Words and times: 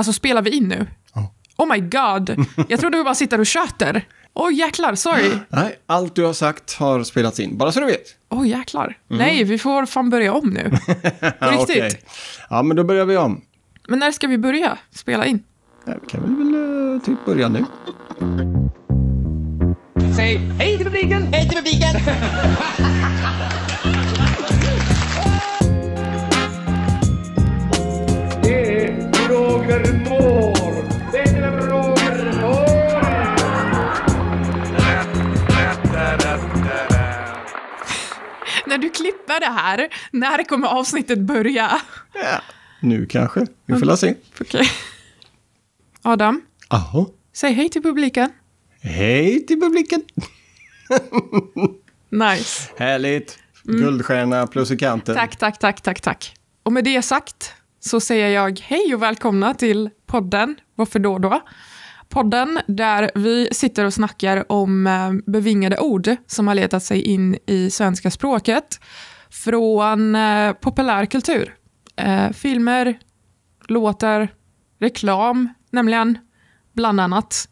Alltså 0.00 0.12
spelar 0.12 0.42
vi 0.42 0.50
in 0.50 0.68
nu? 0.68 0.86
Ja. 1.14 1.34
Oh 1.56 1.72
my 1.72 1.80
god. 1.80 2.46
Jag 2.68 2.80
trodde 2.80 2.98
vi 2.98 3.04
bara 3.04 3.14
sitter 3.14 3.40
och 3.40 3.46
tjöter. 3.46 4.06
Åh 4.34 4.48
oh, 4.48 4.54
jäklar, 4.54 4.94
sorry. 4.94 5.30
Nej, 5.48 5.78
allt 5.86 6.14
du 6.14 6.24
har 6.24 6.32
sagt 6.32 6.74
har 6.74 7.04
spelats 7.04 7.40
in, 7.40 7.58
bara 7.58 7.72
så 7.72 7.80
du 7.80 7.86
vet. 7.86 8.16
Åh 8.28 8.40
oh, 8.40 8.48
jäklar. 8.48 8.98
Nej, 9.08 9.44
vi 9.44 9.58
får 9.58 9.86
fan 9.86 10.10
börja 10.10 10.32
om 10.32 10.50
nu. 10.50 10.70
På 11.40 11.46
riktigt. 11.46 11.76
Okej. 11.76 12.00
Ja, 12.50 12.62
men 12.62 12.76
då 12.76 12.84
börjar 12.84 13.04
vi 13.04 13.16
om. 13.16 13.40
Men 13.88 13.98
när 13.98 14.10
ska 14.10 14.26
vi 14.26 14.38
börja 14.38 14.78
spela 14.90 15.26
in? 15.26 15.42
Ja, 15.86 15.94
Vi 16.02 16.08
kan 16.08 16.38
väl 16.38 16.94
eh, 16.94 17.02
typ 17.02 17.24
börja 17.26 17.48
nu. 17.48 17.64
Säg 20.16 20.36
hej 20.36 20.76
till 20.76 20.86
publiken! 20.86 21.22
Hej 21.32 21.48
till 21.48 21.58
publiken! 21.58 21.96
Roger 29.60 29.92
Moore. 29.92 30.88
Det 31.12 31.18
är 31.18 31.60
Roger 31.60 32.40
Moore. 32.40 33.36
När 38.66 38.78
du 38.78 38.90
klipper 38.90 39.40
det 39.40 39.46
här, 39.46 39.88
när 40.10 40.44
kommer 40.44 40.68
avsnittet 40.68 41.18
börja? 41.18 41.80
Ja. 42.12 42.42
Nu 42.80 43.06
kanske. 43.06 43.46
Vi 43.66 43.78
får 43.78 43.96
se. 43.96 44.14
Okej. 44.40 44.70
Adam, 46.02 46.42
Jaha. 46.70 47.06
säg 47.32 47.52
hej 47.52 47.68
till 47.68 47.82
publiken. 47.82 48.30
Hej 48.80 49.46
till 49.46 49.60
publiken. 49.60 50.02
Nice. 52.12 52.70
Härligt. 52.76 53.38
Guldstjärna 53.62 54.46
plus 54.46 54.70
i 54.70 54.76
kanten. 54.76 55.14
Tack, 55.14 55.36
tack, 55.36 55.58
tack, 55.58 55.80
tack, 55.80 56.00
tack. 56.00 56.34
Och 56.62 56.72
med 56.72 56.84
det 56.84 57.02
sagt 57.02 57.54
så 57.80 58.00
säger 58.00 58.28
jag 58.28 58.60
hej 58.60 58.94
och 58.94 59.02
välkomna 59.02 59.54
till 59.54 59.90
podden 60.06 60.56
Varför 60.74 60.98
då 60.98 61.18
då? 61.18 61.40
Podden 62.08 62.58
där 62.66 63.10
vi 63.14 63.48
sitter 63.52 63.84
och 63.84 63.94
snackar 63.94 64.52
om 64.52 64.86
eh, 64.86 65.12
bevingade 65.26 65.78
ord 65.78 66.16
som 66.26 66.48
har 66.48 66.54
letat 66.54 66.82
sig 66.82 67.02
in 67.02 67.38
i 67.46 67.70
svenska 67.70 68.10
språket 68.10 68.80
från 69.30 70.14
eh, 70.14 70.52
populärkultur. 70.52 71.54
Eh, 71.96 72.30
filmer, 72.30 72.98
låtar, 73.68 74.28
reklam, 74.78 75.48
nämligen, 75.70 76.18
bland 76.72 77.00
annat. 77.00 77.48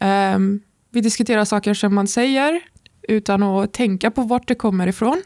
Ehm, 0.00 0.60
vi 0.90 1.00
diskuterar 1.00 1.44
saker 1.44 1.74
som 1.74 1.94
man 1.94 2.06
säger 2.06 2.60
utan 3.08 3.42
att 3.42 3.72
tänka 3.72 4.10
på 4.10 4.22
vart 4.22 4.48
det 4.48 4.54
kommer 4.54 4.86
ifrån. 4.86 5.22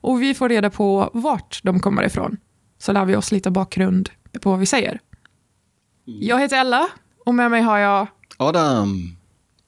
Och 0.00 0.22
vi 0.22 0.34
får 0.34 0.48
reda 0.48 0.70
på 0.70 1.10
vart 1.12 1.60
de 1.62 1.80
kommer 1.80 2.02
ifrån. 2.02 2.36
Så 2.78 2.92
lär 2.92 3.04
vi 3.04 3.16
oss 3.16 3.32
lite 3.32 3.50
bakgrund 3.50 4.10
på 4.40 4.50
vad 4.50 4.58
vi 4.58 4.66
säger. 4.66 5.00
Jag 6.04 6.40
heter 6.40 6.56
Ella 6.60 6.88
och 7.26 7.34
med 7.34 7.50
mig 7.50 7.62
har 7.62 7.78
jag... 7.78 8.06
Adam. 8.36 9.16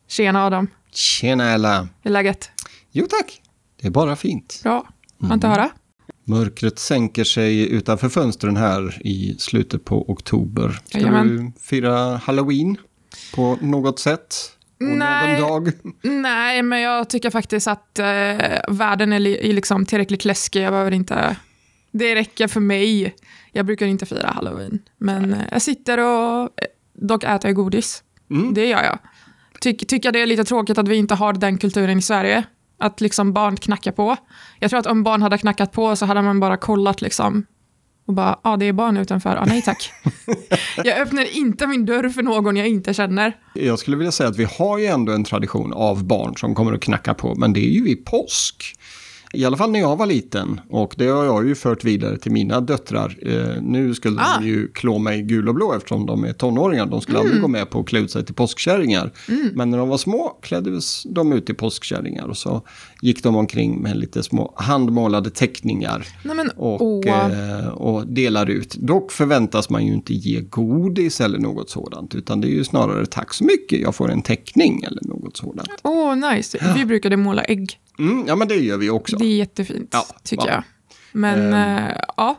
Tjena 0.08 0.44
Adam, 0.46 0.66
Tjena 0.90 1.50
Ella. 1.50 1.80
hur 1.80 2.10
är 2.10 2.12
läget? 2.12 2.50
Jo 2.92 3.06
tack. 3.10 3.42
Det 3.80 3.86
är 3.86 3.90
bara 3.90 4.16
fint. 4.16 4.60
Bra, 4.62 4.88
mm. 5.22 5.32
inte 5.32 5.48
höra? 5.48 5.70
Mörkret 6.24 6.78
sänker 6.78 7.24
sig 7.24 7.68
utanför 7.72 8.08
fönstren 8.08 8.56
här 8.56 9.06
i 9.06 9.36
slutet 9.38 9.84
på 9.84 10.10
oktober. 10.10 10.80
Ska 10.86 10.98
Jajamän. 10.98 11.28
du 11.28 11.60
fira 11.60 12.16
halloween 12.16 12.76
på 13.34 13.58
något 13.60 13.98
sätt? 13.98 14.34
Och 14.80 14.86
Nej. 14.86 15.40
någon 15.40 15.50
dag? 15.64 15.72
Nej, 16.02 16.62
men 16.62 16.80
jag 16.80 17.10
tycker 17.10 17.30
faktiskt 17.30 17.68
att 17.68 17.98
eh, 17.98 18.04
världen 18.68 19.12
är, 19.12 19.18
li- 19.18 19.50
är 19.50 19.52
liksom 19.52 19.86
tillräckligt 19.86 20.24
läskig. 20.24 20.62
Jag 20.62 20.72
behöver 20.72 20.90
inte... 20.90 21.36
Det 21.90 22.14
räcker 22.14 22.48
för 22.48 22.60
mig. 22.60 23.14
Jag 23.52 23.66
brukar 23.66 23.86
inte 23.86 24.06
fira 24.06 24.28
halloween. 24.28 24.78
Men 24.98 25.36
jag 25.50 25.62
sitter 25.62 25.98
och... 25.98 26.42
eh, 26.42 26.48
Dock 26.92 27.24
äter 27.24 27.48
jag 27.48 27.54
godis. 27.54 28.02
Mm. 28.30 28.54
Det 28.54 28.66
gör 28.66 28.82
jag. 28.82 28.98
Ty, 29.60 29.72
tycker 29.76 30.12
det 30.12 30.20
är 30.22 30.26
lite 30.26 30.44
tråkigt 30.44 30.78
att 30.78 30.88
vi 30.88 30.96
inte 30.96 31.14
har 31.14 31.32
den 31.32 31.58
kulturen 31.58 31.98
i 31.98 32.02
Sverige. 32.02 32.44
Att 32.78 33.00
liksom 33.00 33.32
barn 33.32 33.56
knackar 33.56 33.92
på. 33.92 34.16
Jag 34.58 34.70
tror 34.70 34.80
att 34.80 34.86
om 34.86 35.02
barn 35.02 35.22
hade 35.22 35.38
knackat 35.38 35.72
på 35.72 35.96
så 35.96 36.06
hade 36.06 36.22
man 36.22 36.40
bara 36.40 36.56
kollat 36.56 37.00
liksom. 37.00 37.46
Och 38.06 38.14
bara, 38.14 38.28
ja 38.44 38.50
ah, 38.50 38.56
det 38.56 38.64
är 38.64 38.72
barn 38.72 38.96
utanför. 38.96 39.36
Ah, 39.36 39.44
nej 39.44 39.62
tack. 39.62 39.92
jag 40.84 40.98
öppnar 40.98 41.36
inte 41.36 41.66
min 41.66 41.86
dörr 41.86 42.08
för 42.08 42.22
någon 42.22 42.56
jag 42.56 42.68
inte 42.68 42.94
känner. 42.94 43.36
Jag 43.54 43.78
skulle 43.78 43.96
vilja 43.96 44.12
säga 44.12 44.28
att 44.28 44.36
vi 44.36 44.44
har 44.58 44.78
ju 44.78 44.86
ändå 44.86 45.12
en 45.12 45.24
tradition 45.24 45.72
av 45.72 46.04
barn 46.04 46.36
som 46.36 46.54
kommer 46.54 46.72
att 46.72 46.80
knacka 46.80 47.14
på, 47.14 47.34
men 47.34 47.52
det 47.52 47.60
är 47.60 47.70
ju 47.70 47.82
vid 47.84 48.04
påsk. 48.04 48.74
I 49.32 49.44
alla 49.44 49.56
fall 49.56 49.70
när 49.70 49.80
jag 49.80 49.96
var 49.96 50.06
liten 50.06 50.60
och 50.70 50.94
det 50.98 51.06
har 51.06 51.24
jag 51.24 51.46
ju 51.48 51.54
fört 51.54 51.84
vidare 51.84 52.18
till 52.18 52.32
mina 52.32 52.60
döttrar. 52.60 53.16
Eh, 53.22 53.62
nu 53.62 53.94
skulle 53.94 54.20
Ah. 54.20 54.38
de 54.40 54.46
ju 54.46 54.68
klå 54.72 54.98
mig 54.98 55.22
gul 55.22 55.48
och 55.48 55.54
blå 55.54 55.72
eftersom 55.74 56.06
de 56.06 56.24
är 56.24 56.32
tonåringar. 56.32 56.86
De 56.86 57.00
skulle 57.00 57.18
aldrig 57.18 57.40
gå 57.40 57.48
med 57.48 57.70
på 57.70 57.80
att 57.80 57.86
klä 57.86 57.98
ut 57.98 58.10
sig 58.10 58.24
till 58.24 58.34
påskkärringar. 58.34 59.10
Men 59.54 59.70
när 59.70 59.78
de 59.78 59.88
var 59.88 59.98
små 59.98 60.38
kläddes 60.42 61.02
de 61.02 61.32
ut 61.32 61.46
till 61.46 61.54
påskkärringar 61.54 62.26
och 62.26 62.36
så 62.36 62.62
gick 63.02 63.22
de 63.22 63.36
omkring 63.36 63.82
med 63.82 63.96
lite 63.96 64.22
små 64.22 64.52
handmålade 64.56 65.30
teckningar 65.30 66.06
Nej, 66.24 66.36
men, 66.36 66.50
och, 66.50 66.82
åh. 66.82 67.06
eh, 67.60 67.68
och 67.68 68.06
delar 68.06 68.50
ut. 68.50 68.74
Dock 68.74 69.12
förväntas 69.12 69.70
man 69.70 69.86
ju 69.86 69.92
inte 69.92 70.14
ge 70.14 70.40
godis 70.40 71.20
eller 71.20 71.38
något 71.38 71.70
sådant, 71.70 72.14
utan 72.14 72.40
det 72.40 72.48
är 72.48 72.52
ju 72.52 72.64
snarare 72.64 73.06
tack 73.06 73.34
så 73.34 73.44
mycket, 73.44 73.80
jag 73.80 73.94
får 73.94 74.10
en 74.10 74.22
teckning 74.22 74.82
eller 74.82 75.02
något 75.08 75.36
sådant. 75.36 75.68
Åh, 75.82 76.16
nice. 76.34 76.72
Vi 76.76 76.84
brukade 76.84 77.16
måla 77.16 77.42
ägg. 77.42 77.78
Mm, 78.00 78.24
ja, 78.26 78.36
men 78.36 78.48
det 78.48 78.54
gör 78.54 78.76
vi 78.76 78.90
också. 78.90 79.16
Det 79.16 79.24
är 79.24 79.36
jättefint, 79.36 79.88
Ja, 79.92 80.06
tycker 80.24 80.46
ja. 80.46 80.52
jag. 80.52 80.62
Men, 81.12 81.52
eh, 81.52 81.96
ja. 82.16 82.38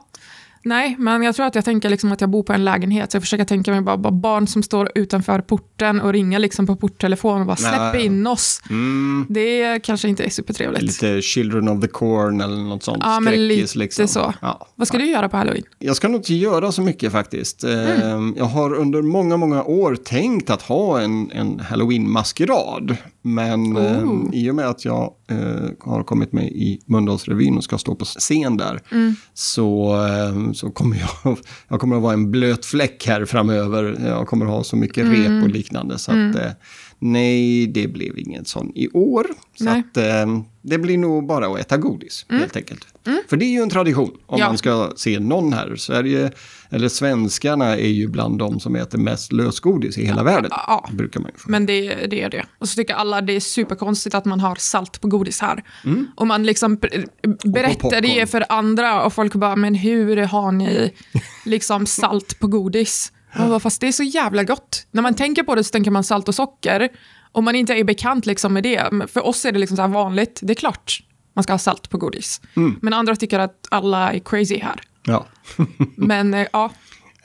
Nej, 0.63 0.95
men 0.99 1.23
jag 1.23 1.35
tror 1.35 1.45
att 1.45 1.55
jag 1.55 1.65
tänker 1.65 1.89
liksom 1.89 2.11
att 2.11 2.21
jag 2.21 2.29
bor 2.29 2.43
på 2.43 2.53
en 2.53 2.65
lägenhet. 2.65 3.11
Så 3.11 3.15
jag 3.15 3.23
försöker 3.23 3.45
tänka 3.45 3.71
mig 3.71 3.81
bara, 3.81 3.97
bara 3.97 4.11
barn 4.11 4.47
som 4.47 4.63
står 4.63 4.91
utanför 4.95 5.41
porten 5.41 6.01
och 6.01 6.13
ringer 6.13 6.39
liksom 6.39 6.67
på 6.67 6.75
porttelefonen 6.75 7.41
och 7.41 7.47
bara 7.47 7.55
släpp 7.55 7.93
Nej. 7.93 8.05
in 8.05 8.27
oss. 8.27 8.61
Mm, 8.69 9.25
Det 9.29 9.79
kanske 9.83 10.07
inte 10.09 10.23
är 10.23 10.29
supertrevligt. 10.29 10.83
lite 10.83 11.21
Children 11.21 11.67
of 11.69 11.81
the 11.81 11.87
Corn 11.87 12.41
eller 12.41 12.57
något 12.57 12.83
sånt. 12.83 12.97
Ja, 13.05 13.19
men 13.19 13.47
lite 13.47 13.77
liksom. 13.79 14.07
så. 14.07 14.33
Ja. 14.41 14.67
Vad 14.75 14.87
ska 14.87 14.97
du 14.97 15.05
göra 15.05 15.29
på 15.29 15.37
halloween? 15.37 15.63
Jag 15.79 15.95
ska 15.95 16.07
nog 16.07 16.19
inte 16.19 16.33
göra 16.33 16.71
så 16.71 16.81
mycket 16.81 17.11
faktiskt. 17.11 17.63
Mm. 17.63 18.33
Jag 18.37 18.45
har 18.45 18.73
under 18.73 19.01
många, 19.01 19.37
många 19.37 19.63
år 19.63 19.95
tänkt 19.95 20.49
att 20.49 20.61
ha 20.61 21.01
en, 21.01 21.31
en 21.31 21.59
halloween-maskerad. 21.59 22.97
Men 23.21 23.77
eh, 23.77 24.03
Oh. 24.03 24.29
i 24.33 24.51
och 24.51 24.55
med 24.55 24.65
att 24.67 24.85
jag 24.85 25.13
eh, 25.31 25.37
har 25.79 26.03
kommit 26.03 26.33
med 26.33 26.43
i 26.47 26.81
Mölndalsrevyn 26.85 27.57
och 27.57 27.63
ska 27.63 27.77
stå 27.77 27.95
på 27.95 28.05
scen 28.05 28.57
där 28.57 28.81
Mm. 28.91 29.15
så, 29.33 29.95
eh, 30.05 30.50
så 30.53 30.69
kommer 30.71 30.97
jag, 31.23 31.37
jag 31.67 31.79
kommer 31.79 31.95
att 31.95 32.01
vara 32.01 32.13
en 32.13 32.31
blöt 32.31 32.65
fläck 32.65 33.07
här 33.07 33.25
framöver. 33.25 33.97
Jag 34.07 34.27
kommer 34.27 34.45
att 34.45 34.51
ha 34.51 34.63
så 34.63 34.75
mycket 34.75 35.05
Mm. 35.05 35.13
rep 35.37 35.43
och 35.43 35.49
liknande. 35.49 35.97
Så 35.99 36.11
att, 36.11 36.35
eh, 36.35 36.51
nej, 36.99 37.67
det 37.67 37.87
blev 37.87 38.17
ingen 38.19 38.45
sån 38.45 38.71
i 38.75 38.89
år. 38.93 39.25
Så 39.59 39.69
att, 39.69 39.97
eh, 39.97 40.41
det 40.61 40.77
blir 40.77 40.97
nog 40.97 41.27
bara 41.27 41.47
att 41.47 41.59
äta 41.59 41.77
godis, 41.77 42.25
helt 42.29 42.55
enkelt. 42.55 42.87
För 43.29 43.37
det 43.37 43.45
är 43.45 43.49
ju 43.49 43.61
en 43.61 43.69
tradition. 43.69 44.17
Om 44.25 44.39
Ja. 44.39 44.47
man 44.47 44.57
ska 44.57 44.91
se 44.95 45.19
någon 45.19 45.53
här. 45.53 45.75
Sverige, 45.75 46.31
eller 46.69 46.89
svenskarna 46.89 47.65
är 47.77 47.87
ju 47.89 48.07
bland 48.07 48.39
de 48.39 48.59
som 48.59 48.75
äter 48.75 48.97
mest 48.97 49.31
lösgodis 49.31 49.97
i 49.97 50.05
hela 50.05 50.23
världen. 50.23 50.51
Ja. 50.53 50.89
Brukar 50.91 51.19
man 51.19 51.31
få. 51.37 51.51
Men 51.51 51.65
det, 51.65 51.95
det 52.07 52.21
är 52.21 52.29
det. 52.29 52.45
Och 52.57 52.69
så 52.69 52.75
tycker 52.75 52.93
alla 52.93 53.21
det 53.21 53.33
är 53.35 53.39
superkonstigt 53.39 54.15
att 54.15 54.25
man 54.25 54.39
har 54.39 54.55
salt 54.55 55.01
på 55.01 55.07
godis 55.07 55.41
här. 55.41 55.63
Mm. 55.85 56.07
Och 56.15 56.27
man 56.27 56.43
liksom 56.43 56.75
ber- 56.77 57.05
berättar 57.51 58.01
det 58.01 58.31
för 58.31 58.45
andra 58.49 59.03
och 59.05 59.13
folk 59.13 59.33
bara, 59.35 59.55
men 59.55 59.75
hur 59.75 60.17
har 60.17 60.51
ni 60.51 60.93
liksom 61.45 61.85
salt 61.85 62.39
på 62.39 62.47
godis? 62.47 63.11
Bara, 63.37 63.59
fast 63.59 63.81
det 63.81 63.87
är 63.87 63.91
så 63.91 64.03
jävla 64.03 64.43
gott. 64.43 64.87
När 64.91 65.01
man 65.01 65.13
tänker 65.13 65.43
på 65.43 65.55
det 65.55 65.63
så 65.63 65.71
tänker 65.71 65.91
man 65.91 66.03
salt 66.03 66.27
och 66.27 66.35
socker. 66.35 66.89
Om 67.31 67.45
man 67.45 67.55
inte 67.55 67.73
är 67.73 67.83
bekant 67.83 68.25
liksom 68.25 68.53
med 68.53 68.63
det. 68.63 68.89
För 69.07 69.25
oss 69.25 69.45
är 69.45 69.51
det 69.51 69.59
liksom 69.59 69.77
så 69.77 69.87
vanligt. 69.87 70.39
Det 70.43 70.53
är 70.53 70.55
klart 70.55 70.99
man 71.33 71.43
ska 71.43 71.53
ha 71.53 71.57
salt 71.57 71.89
på 71.89 71.97
godis. 71.97 72.41
Mm. 72.55 72.75
Men 72.81 72.93
andra 72.93 73.15
tycker 73.15 73.39
att 73.39 73.67
alla 73.71 74.13
är 74.13 74.19
crazy 74.19 74.59
här. 74.59 74.81
Ja. 75.05 75.25
Men 75.95 76.33
eh, 76.33 76.47
ja, 76.53 76.71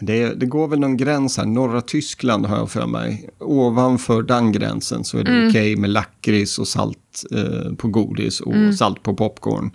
Det, 0.01 0.35
det 0.41 0.47
går 0.47 0.69
väl 0.69 0.79
någon 0.81 0.97
gräns 0.97 1.37
här. 1.39 1.47
Norra 1.47 1.81
Tyskland 1.81 2.47
har 2.47 2.57
jag 2.57 2.71
för 2.71 2.87
mig. 2.87 3.29
Ovanför 3.41 4.23
den 4.23 4.53
gränsen 4.53 5.05
så 5.05 5.19
är 5.19 5.25
det 5.25 5.31
Mm. 5.31 5.49
okej 5.49 5.77
med 5.77 5.91
lakrits 5.91 6.59
och 6.59 6.69
salt 6.69 7.25
eh, 7.35 7.75
på 7.75 7.89
godis 7.89 8.41
och 8.41 8.55
Mm. 8.55 8.73
salt 8.73 9.03
på 9.03 9.15
popcorn. 9.15 9.71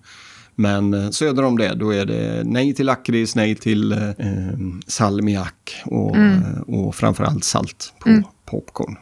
Men 0.55 0.93
eh, 0.93 1.09
söder 1.09 1.43
om 1.43 1.57
det, 1.57 1.73
då 1.75 1.93
är 1.93 2.05
det 2.05 2.41
nej 2.45 2.73
till 2.75 2.85
lakrits, 2.85 3.35
nej 3.35 3.55
till 3.55 3.91
eh, 3.91 4.09
eh, 4.09 4.57
salmiak 4.87 5.81
och, 5.85 6.15
Mm. 6.15 6.61
och 6.67 6.95
framförallt 6.95 7.43
salt 7.43 7.93
på 7.99 8.23
popcorn. 8.45 8.95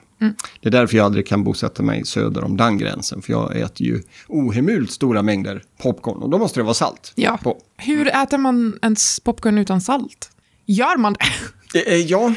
Det 0.62 0.70
är 0.70 0.72
därför 0.72 0.98
jag 0.98 1.06
aldrig 1.06 1.28
kan 1.28 1.44
bosätta 1.44 1.84
mig 1.84 2.06
söder 2.06 2.44
om 2.44 2.58
den 2.58 2.78
gränsen. 2.78 3.22
För 3.22 3.34
jag 3.34 3.58
äter 3.58 3.88
ju 3.88 4.02
ohemult 4.28 4.92
stora 4.92 5.22
mängder 5.22 5.64
popcorn 5.82 6.22
och 6.24 6.30
då 6.30 6.38
måste 6.38 6.60
det 6.60 6.64
vara 6.64 6.74
salt 6.74 7.12
ja. 7.16 7.40
på. 7.44 7.58
Hur 7.78 8.08
äter 8.08 8.38
man 8.38 8.80
ens 8.82 9.20
popcorn 9.20 9.58
utan 9.58 9.82
salt? 9.82 10.32
Gör 10.66 10.98
man 10.98 11.14
det? 11.14 11.20
Eh, 11.74 11.96
Ja, 11.96 12.34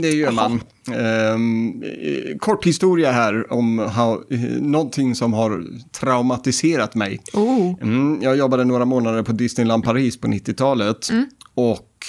det 0.00 0.10
gör 0.10 0.30
man. 0.30 0.60
Eh, 0.88 2.36
kort 2.38 2.66
historia 2.66 3.12
här 3.12 3.52
om 3.52 3.78
how, 3.78 4.24
eh, 4.30 4.40
någonting 4.60 5.14
som 5.14 5.32
har 5.32 5.64
traumatiserat 5.92 6.94
mig. 6.94 7.20
Oh. 7.32 7.74
Mm, 7.82 8.18
jag 8.22 8.36
jobbade 8.36 8.64
några 8.64 8.84
månader 8.84 9.22
på 9.22 9.32
Disneyland 9.32 9.84
Paris 9.84 10.20
på 10.20 10.26
90-talet. 10.26 11.10
Och 11.54 12.06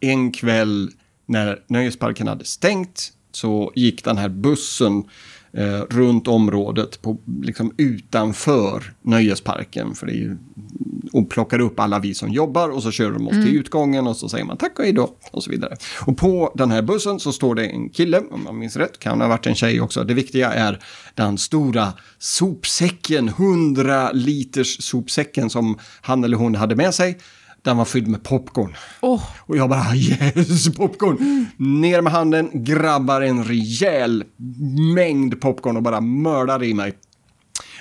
en 0.00 0.32
kväll 0.32 0.90
när 1.26 1.58
nöjesparken 1.68 2.28
hade 2.28 2.44
stängt 2.44 3.12
så 3.36 3.72
gick 3.74 4.04
den 4.04 4.18
här 4.18 4.28
bussen 4.28 5.04
eh, 5.52 5.80
runt 5.90 6.28
området 6.28 7.02
på, 7.02 7.18
liksom 7.42 7.74
utanför 7.76 8.92
nöjesparken. 9.02 9.94
För 9.94 10.06
det 10.06 10.12
är 10.12 10.16
ju, 10.16 10.36
och 11.12 11.30
plockar 11.30 11.58
upp 11.58 11.80
alla 11.80 11.98
vi 11.98 12.14
som 12.14 12.32
jobbar 12.32 12.68
och 12.68 12.82
så 12.82 12.90
kör 12.90 13.10
de 13.10 13.28
oss 13.28 13.34
till 13.34 13.56
utgången 13.56 14.06
och 14.06 14.16
så 14.16 14.28
säger 14.28 14.44
man 14.44 14.56
tack 14.56 14.78
och 14.78 14.84
hej 14.84 14.92
då 14.92 15.16
och 15.30 15.42
så 15.42 15.50
vidare. 15.50 15.76
Och 16.06 16.16
på 16.16 16.52
den 16.54 16.70
här 16.70 16.82
bussen 16.82 17.20
så 17.20 17.32
står 17.32 17.54
det 17.54 17.66
en 17.66 17.88
kille, 17.88 18.22
om 18.30 18.44
man 18.44 18.58
minns 18.58 18.76
rätt, 18.76 18.98
kan 18.98 19.20
ha 19.20 19.28
varit 19.28 19.46
en 19.46 19.54
tjej 19.54 19.80
också. 19.80 20.04
Det 20.04 20.14
viktiga 20.14 20.52
är 20.52 20.78
den 21.14 21.38
stora 21.38 21.92
sopsäcken, 22.18 23.28
100 23.28 24.12
liters 24.12 24.82
sopsäcken 24.82 25.50
som 25.50 25.78
han 26.00 26.24
eller 26.24 26.36
hon 26.36 26.54
hade 26.54 26.76
med 26.76 26.94
sig. 26.94 27.18
Den 27.66 27.76
var 27.76 27.84
fylld 27.84 28.08
med 28.08 28.22
popcorn. 28.22 28.76
Åh, 29.00 29.22
Och 29.38 29.56
jag 29.56 29.68
bara 29.68 29.94
yes, 29.94 30.74
popcorn! 30.76 31.46
Ner 31.56 32.00
med 32.00 32.12
handen, 32.12 32.50
grabbar 32.52 33.20
en 33.20 33.44
rejäl 33.44 34.24
mängd 34.94 35.40
popcorn 35.40 35.76
och 35.76 35.82
bara 35.82 36.00
mördar 36.00 36.64
i 36.64 36.74
mig. 36.74 36.94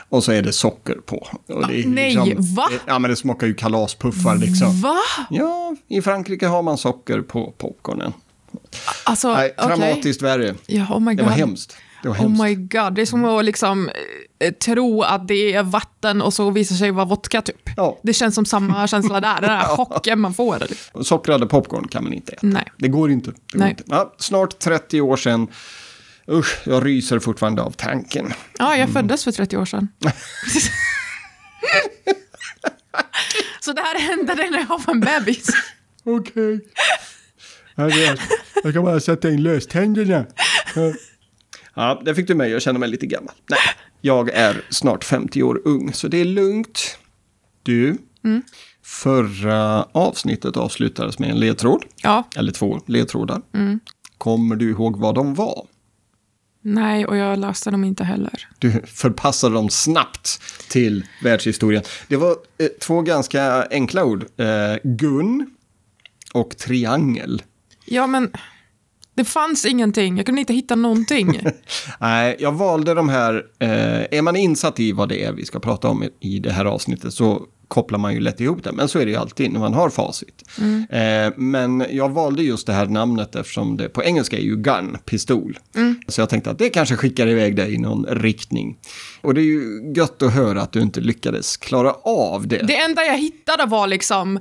Och 0.10 0.24
så 0.24 0.32
är 0.32 0.42
det 0.42 0.54
socker 0.54 0.96
på. 0.96 1.28
Och 1.48 1.68
det 1.68 1.84
är 1.84 1.88
nej, 1.88 2.36
va? 2.38 2.70
Ja, 2.86 3.00
men 3.00 3.10
det 3.10 3.16
smakar 3.16 3.48
ju 3.48 3.54
kalaspuffar 3.54 4.36
liksom. 4.36 4.82
va? 4.82 4.98
Ja, 5.30 5.76
i 5.88 6.02
Frankrike 6.02 6.48
har 6.48 6.62
man 6.62 6.78
socker 6.78 7.22
på 7.22 7.54
popcornen. 7.58 8.14
Alltså, 9.04 9.34
Nej, 9.34 9.54
okej. 9.58 9.78
dramatiskt 9.78 10.22
värre. 10.22 10.56
Ja, 10.66 10.86
oh 10.90 11.14
Det 11.14 11.24
var 11.24 11.32
hemskt. 11.32 11.78
Oh 12.10 12.44
my 12.46 12.56
god, 12.56 12.94
det 12.94 13.02
är 13.02 13.06
som 13.06 13.26
att 13.26 13.46
liksom 13.46 13.90
eh, 14.40 14.52
tro 14.54 15.02
att 15.02 15.28
det 15.28 15.54
är 15.54 15.64
vatten 15.64 16.22
och 16.22 16.34
så 16.34 16.50
visar 16.50 16.76
sig 16.76 16.92
vara 16.92 17.06
vodka 17.06 17.42
typ. 17.42 17.70
Ja. 17.78 18.00
Det 18.04 18.14
känns 18.14 18.36
som 18.36 18.46
samma 18.46 18.88
känsla 18.92 19.22
där, 19.22 19.42
den 19.42 19.50
här 19.50 19.66
chocken 19.76 20.20
man 20.20 20.34
får. 20.34 20.64
Sockrade 21.04 21.46
popcorn 21.46 21.88
kan 21.88 22.04
man 22.04 22.14
inte 22.14 22.32
äta. 22.32 22.48
Nej. 22.48 22.72
Det 22.78 22.88
går 22.88 23.12
inte. 23.12 23.32
Det 23.54 23.58
går 23.58 23.68
inte. 23.68 23.84
Ja, 23.88 24.16
snart 24.18 24.60
30 24.60 25.02
år 25.02 25.18
sedan. 25.18 25.48
Usch, 26.32 26.58
jag 26.66 26.86
ryser 26.86 27.20
fortfarande 27.20 27.62
av 27.62 27.72
tanken. 27.72 28.34
Ja, 28.60 28.66
Mm. 28.68 28.80
jag 28.80 28.90
föddes 28.90 29.24
för 29.24 29.32
30 29.32 29.58
år 29.58 29.66
sedan. 29.66 29.88
så 33.60 33.74
det 33.74 33.82
här 33.82 34.00
hände 34.00 34.36
när 34.36 34.60
jag 34.70 34.82
var 34.86 34.94
en 34.94 35.00
bebis. 35.00 35.48
Okej. 36.04 36.60
Jag, 37.76 37.92
jag 38.64 38.74
kan 38.74 38.84
bara 38.84 39.00
sätta 39.00 39.30
in 39.30 39.44
löständerna. 39.44 40.26
Ja, 41.76 42.02
det 42.06 42.16
fick 42.16 42.28
du 42.28 42.36
mig 42.36 42.56
att 42.56 42.62
känna 42.64 42.80
mig 42.80 42.90
lite 42.90 43.06
gammal. 43.06 43.34
Nej, 43.50 43.60
jag 44.02 44.30
är 44.30 44.62
snart 44.70 45.04
50 45.04 45.44
år 45.44 45.62
ung, 45.66 45.94
så 45.94 46.08
det 46.08 46.18
är 46.18 46.26
lugnt. 46.26 46.98
Du, 47.64 47.98
förra 48.84 49.84
avsnittet 49.84 50.58
avslutades 50.58 51.20
med 51.20 51.30
en 51.30 51.40
ledtråd. 51.40 51.84
Ja, 52.04 52.24
Eller 52.36 52.52
två 52.52 52.80
ledtrådar. 52.86 53.42
Kommer 54.18 54.56
du 54.56 54.70
ihåg 54.70 54.98
vad 54.98 55.16
de 55.16 55.34
var? 55.34 55.68
nej, 56.68 57.06
och 57.06 57.18
jag 57.18 57.40
löste 57.40 57.72
dem 57.72 57.84
inte 57.84 58.04
heller. 58.04 58.48
Du 58.60 58.72
förpassade 58.86 59.56
dem 59.56 59.70
snabbt 59.70 60.42
till 60.70 61.06
världshistorien. 61.24 61.84
Det 62.08 62.16
var 62.16 62.32
eh, 62.58 62.68
två 62.82 63.02
ganska 63.02 63.68
enkla 63.72 64.04
ord. 64.06 64.26
Eh, 64.38 64.78
gun 64.84 65.50
och 66.34 66.58
triangel. 66.58 67.44
Ja, 67.86 68.08
men 68.08 68.32
det 69.16 69.24
fanns 69.24 69.66
ingenting. 69.66 70.18
Jag 70.18 70.26
kunde 70.26 70.42
inte 70.42 70.54
hitta 70.54 70.76
någonting. 70.76 71.40
Nej, 72.00 72.36
jag 72.40 72.52
valde 72.52 72.94
de 72.94 73.10
här. 73.10 73.44
Eh, 73.60 74.18
är 74.18 74.22
man 74.22 74.36
insatt 74.36 74.80
i 74.80 74.92
vad 74.92 75.10
det 75.10 75.24
är 75.24 75.32
vi 75.32 75.46
ska 75.46 75.60
prata 75.60 75.88
om 75.88 76.04
i, 76.20 76.40
det 76.40 76.52
här 76.52 76.66
avsnittet 76.66 77.14
så 77.14 77.42
kopplar 77.68 78.00
man 78.00 78.14
ju 78.14 78.20
lätt 78.20 78.42
ihop 78.42 78.64
det. 78.64 78.72
Men 78.72 78.88
så 78.88 79.00
är 79.00 79.06
det 79.06 79.12
ju 79.12 79.18
alltid 79.18 79.52
när 79.52 79.60
man 79.60 79.74
har 79.74 79.90
facit. 79.90 80.44
Eh, 80.90 81.34
men 81.36 81.86
jag 81.90 82.10
valde 82.10 82.44
just 82.44 82.68
det 82.68 82.74
här 82.74 82.86
namnet 82.86 83.36
eftersom 83.36 83.78
det 83.78 83.90
på 83.90 84.04
engelska 84.04 84.38
är 84.38 84.42
ju 84.42 84.56
gun, 84.56 84.98
pistol. 85.06 85.60
Så 86.08 86.22
jag 86.22 86.30
tänkte 86.30 86.52
att 86.52 86.60
det 86.60 86.70
kanske 86.70 86.96
skickar 86.96 87.28
iväg 87.28 87.56
dig 87.56 87.74
i 87.74 87.78
någon 87.78 88.06
riktning. 88.06 88.78
Och 89.22 89.34
det 89.34 89.42
är 89.42 89.46
ju 89.46 89.94
gött 89.96 90.22
att 90.22 90.34
höra 90.34 90.62
att 90.62 90.72
du 90.72 90.82
inte 90.82 91.02
lyckades 91.02 91.58
klara 91.58 91.94
av 92.04 92.48
det. 92.48 92.62
Det 92.68 92.78
enda 92.78 93.04
jag 93.04 93.18
hittade 93.18 93.66
var 93.66 93.88
liksom 93.88 94.40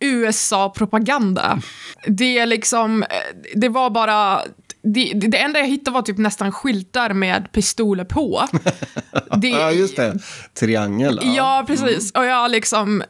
USA-propaganda. 0.00 1.60
Det 2.06 2.38
är 2.38 2.46
liksom, 2.46 3.02
eh, 3.02 3.08
det 3.54 3.68
var 3.68 3.90
bara, 3.90 4.40
det, 4.82 5.12
det 5.14 5.38
enda 5.38 5.58
jag 5.58 5.66
hittade 5.66 5.94
var 5.94 6.02
typ 6.02 6.18
nästan 6.18 6.52
skyltar 6.52 7.12
med 7.12 7.52
pistoler 7.52 8.04
på. 8.04 8.44
Det, 9.36 9.48
Ja, 9.60 9.72
just 9.72 9.96
det. 9.96 10.18
Triangel. 10.60 11.20
Ja. 11.22 11.32
Ja, 11.36 11.64
precis. 11.66 12.12
Och 12.12 12.24
jag 12.24 12.50
liksom, 12.50 13.02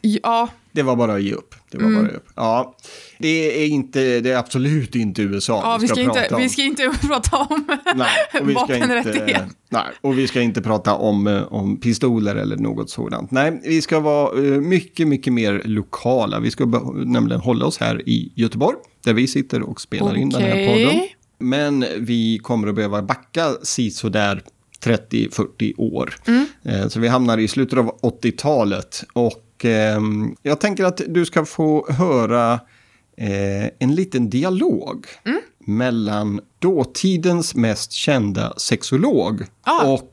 ja, 0.00 0.48
Det 0.78 0.82
var 0.84 0.96
bara 0.96 1.14
att 1.14 1.22
ge 1.22 1.32
upp. 1.32 1.54
Det 1.70 1.78
var 1.78 1.90
bara 1.90 2.04
att 2.06 2.10
ge 2.10 2.16
upp. 2.16 2.28
Ja, 2.34 2.76
det 3.18 3.64
är, 3.64 3.66
inte, 3.66 4.20
det 4.20 4.30
är 4.30 4.36
absolut 4.36 4.94
inte 4.94 5.22
USA 5.22 5.60
ja 5.64 5.78
vi, 5.80 5.88
ska 5.88 6.04
prata 6.04 6.22
inte, 6.22 6.34
om. 6.34 6.42
vi 6.42 6.48
ska 6.48 6.62
inte 6.62 6.90
prata 7.06 7.36
om 7.36 7.64
Nej, 7.94 8.08
och 8.40 8.48
vi 8.48 8.54
ska 8.54 8.76
inte, 8.76 9.48
nej, 9.68 9.84
och 10.00 10.18
vi 10.18 10.28
ska 10.28 10.40
inte 10.40 10.62
prata 10.62 10.94
om, 10.94 11.26
eh, 11.26 11.52
om 11.52 11.80
pistoler 11.80 12.36
eller 12.36 12.56
något 12.56 12.90
sådant. 12.90 13.30
Nej, 13.30 13.60
vi 13.64 13.82
ska 13.82 14.00
vara 14.00 14.44
eh, 14.46 14.60
mycket, 14.60 15.08
mycket 15.08 15.32
mer 15.32 15.62
lokala. 15.64 16.40
Vi 16.40 16.50
ska 16.50 16.64
nämligen 17.04 17.40
hålla 17.40 17.66
oss 17.66 17.78
här 17.78 18.08
i 18.08 18.32
Göteborg, 18.34 18.76
där 19.04 19.12
vi 19.12 19.26
sitter 19.26 19.62
och 19.62 19.80
spelar 19.80 20.16
in 20.16 20.30
den 20.30 20.42
här 20.42 20.66
podden. 20.66 21.00
Men 21.38 21.84
vi 21.98 22.38
kommer 22.38 22.68
att 22.68 22.74
behöva 22.74 23.02
backa 23.02 23.48
sådär 23.92 24.42
30-40 24.84 25.74
år. 25.76 26.14
Mm. 26.26 26.46
Eh, 26.62 26.88
Så 26.88 27.00
vi 27.00 27.08
hamnar 27.08 27.38
i 27.38 27.48
slutet 27.48 27.78
av 27.78 27.98
80-talet. 28.02 29.04
Och 29.12 29.44
ehm, 29.64 30.36
jag 30.42 30.60
tänker 30.60 30.84
att 30.84 31.00
du 31.08 31.26
ska 31.26 31.44
få 31.44 31.86
höra 31.92 32.52
eh, 33.16 33.66
en 33.78 33.94
liten 33.94 34.30
dialog 34.30 35.06
Mm. 35.24 35.40
mellan 35.58 36.40
dåtidens 36.58 37.54
mest 37.54 37.92
kända 37.92 38.54
sexolog 38.56 39.42
Ah. 39.62 39.86
och 39.86 40.12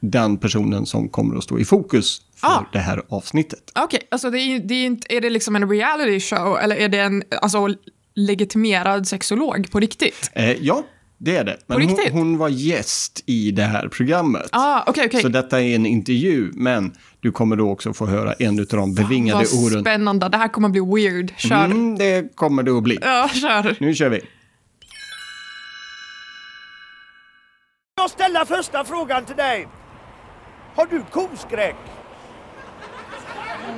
den 0.00 0.38
personen 0.38 0.86
som 0.86 1.08
kommer 1.08 1.36
att 1.36 1.44
stå 1.44 1.58
i 1.58 1.64
fokus 1.64 2.22
för 2.36 2.46
Ah. 2.48 2.64
det 2.72 2.78
här 2.78 3.02
avsnittet. 3.08 3.72
Okej, 3.74 4.00
alltså 4.10 4.30
det 4.30 4.38
är, 4.38 4.58
det 4.60 4.74
är, 4.74 4.86
inte, 4.86 5.16
är 5.16 5.20
det 5.20 5.30
liksom 5.30 5.56
en 5.56 5.70
reality 5.70 6.20
show 6.20 6.58
eller 6.58 6.76
är 6.76 6.88
det 6.88 6.98
en 6.98 7.22
alltså, 7.40 7.68
legitimerad 8.14 9.08
sexolog 9.08 9.70
på 9.70 9.80
riktigt? 9.80 10.30
Eh, 10.34 10.52
ja, 10.52 10.82
det 11.18 11.36
är 11.36 11.44
det. 11.44 11.56
Men 11.66 11.82
hon, 11.82 11.98
hon 12.12 12.38
var 12.38 12.48
gäst 12.48 13.22
i 13.26 13.50
det 13.50 13.62
här 13.62 13.88
programmet. 13.88 14.48
Ah, 14.52 14.82
okej, 14.86 15.06
okej. 15.06 15.22
Så 15.22 15.28
detta 15.28 15.60
är 15.60 15.74
en 15.74 15.86
intervju, 15.86 16.50
men 16.54 16.92
du 17.20 17.32
kommer 17.32 17.56
då 17.56 17.70
också 17.70 17.92
få 17.92 18.06
höra 18.06 18.32
en 18.32 18.60
av 18.60 18.66
de 18.66 18.94
bevingade 18.94 19.44
Vad 19.52 19.64
orden. 19.66 19.80
spännande, 19.80 20.28
det 20.28 20.36
här 20.36 20.48
kommer 20.48 20.68
bli 20.68 20.80
weird. 20.80 21.32
Kör. 21.36 21.64
Mm, 21.64 21.98
det 21.98 22.36
kommer 22.36 22.62
det 22.62 22.70
att 22.70 22.82
bli. 22.82 22.98
Ja, 23.02 23.28
kör. 23.28 23.76
Nu 23.80 23.94
kör 23.94 24.08
vi. 24.08 24.20
Jag 27.96 28.10
ställer 28.10 28.44
första 28.44 28.84
frågan 28.84 29.24
till 29.24 29.36
dig. 29.36 29.68
Har 30.74 30.86
du 30.90 31.02
koskräck? 31.10 31.76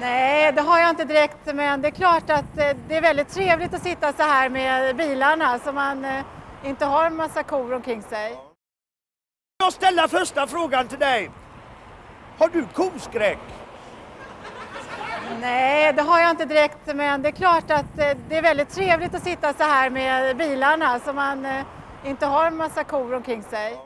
Nej, 0.00 0.52
det 0.52 0.60
har 0.60 0.78
jag 0.78 0.90
inte 0.90 1.04
direkt, 1.04 1.54
men 1.54 1.82
det 1.82 1.88
är 1.88 1.92
klart 1.92 2.30
att 2.30 2.58
eh, 2.58 2.76
det 2.88 2.96
är 2.96 3.02
väldigt 3.02 3.28
trevligt 3.28 3.74
att 3.74 3.82
sitta 3.82 4.12
så 4.12 4.22
här 4.22 4.50
med 4.50 4.96
bilarna 4.96 5.58
så 5.64 5.72
man 5.72 6.04
eh, 6.04 6.24
inte 6.64 6.84
har 6.84 7.06
en 7.06 7.16
massa 7.16 7.42
kor 7.42 7.72
omkring 7.72 8.02
sig. 8.02 8.36
Jag 9.58 9.72
ställer 9.72 10.08
första 10.08 10.46
frågan 10.46 10.88
till 10.88 10.98
dig. 10.98 11.30
Har 12.38 12.48
du 12.48 12.66
koskräck? 12.74 13.38
Nej, 15.40 15.92
det 15.92 16.02
har 16.02 16.20
jag 16.20 16.30
inte 16.30 16.44
direkt, 16.44 16.86
men 16.94 17.22
det 17.22 17.28
är 17.28 17.32
klart 17.32 17.70
att 17.70 17.98
eh, 17.98 18.10
det 18.28 18.36
är 18.36 18.42
väldigt 18.42 18.68
trevligt 18.68 19.14
att 19.14 19.24
sitta 19.24 19.54
så 19.54 19.62
här 19.62 19.90
med 19.90 20.36
bilarna 20.36 21.00
så 21.00 21.12
man 21.12 21.44
eh, 21.44 21.64
inte 22.04 22.26
har 22.26 22.46
en 22.46 22.56
massa 22.56 22.84
kor 22.84 23.14
omkring 23.14 23.42
sig. 23.42 23.76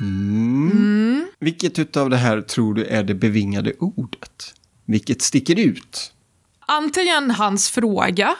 Mm. 0.00 1.26
Vilket 1.38 1.78
utav 1.78 2.10
det 2.10 2.16
här 2.16 2.40
tror 2.40 2.74
du 2.74 2.84
är 2.84 3.02
det 3.02 3.14
bevingade 3.14 3.72
ordet? 3.78 4.54
Vilket 4.84 5.22
sticker 5.22 5.58
ut? 5.58 6.12
Antingen 6.60 7.30
hans 7.30 7.70
fråga 7.70 8.36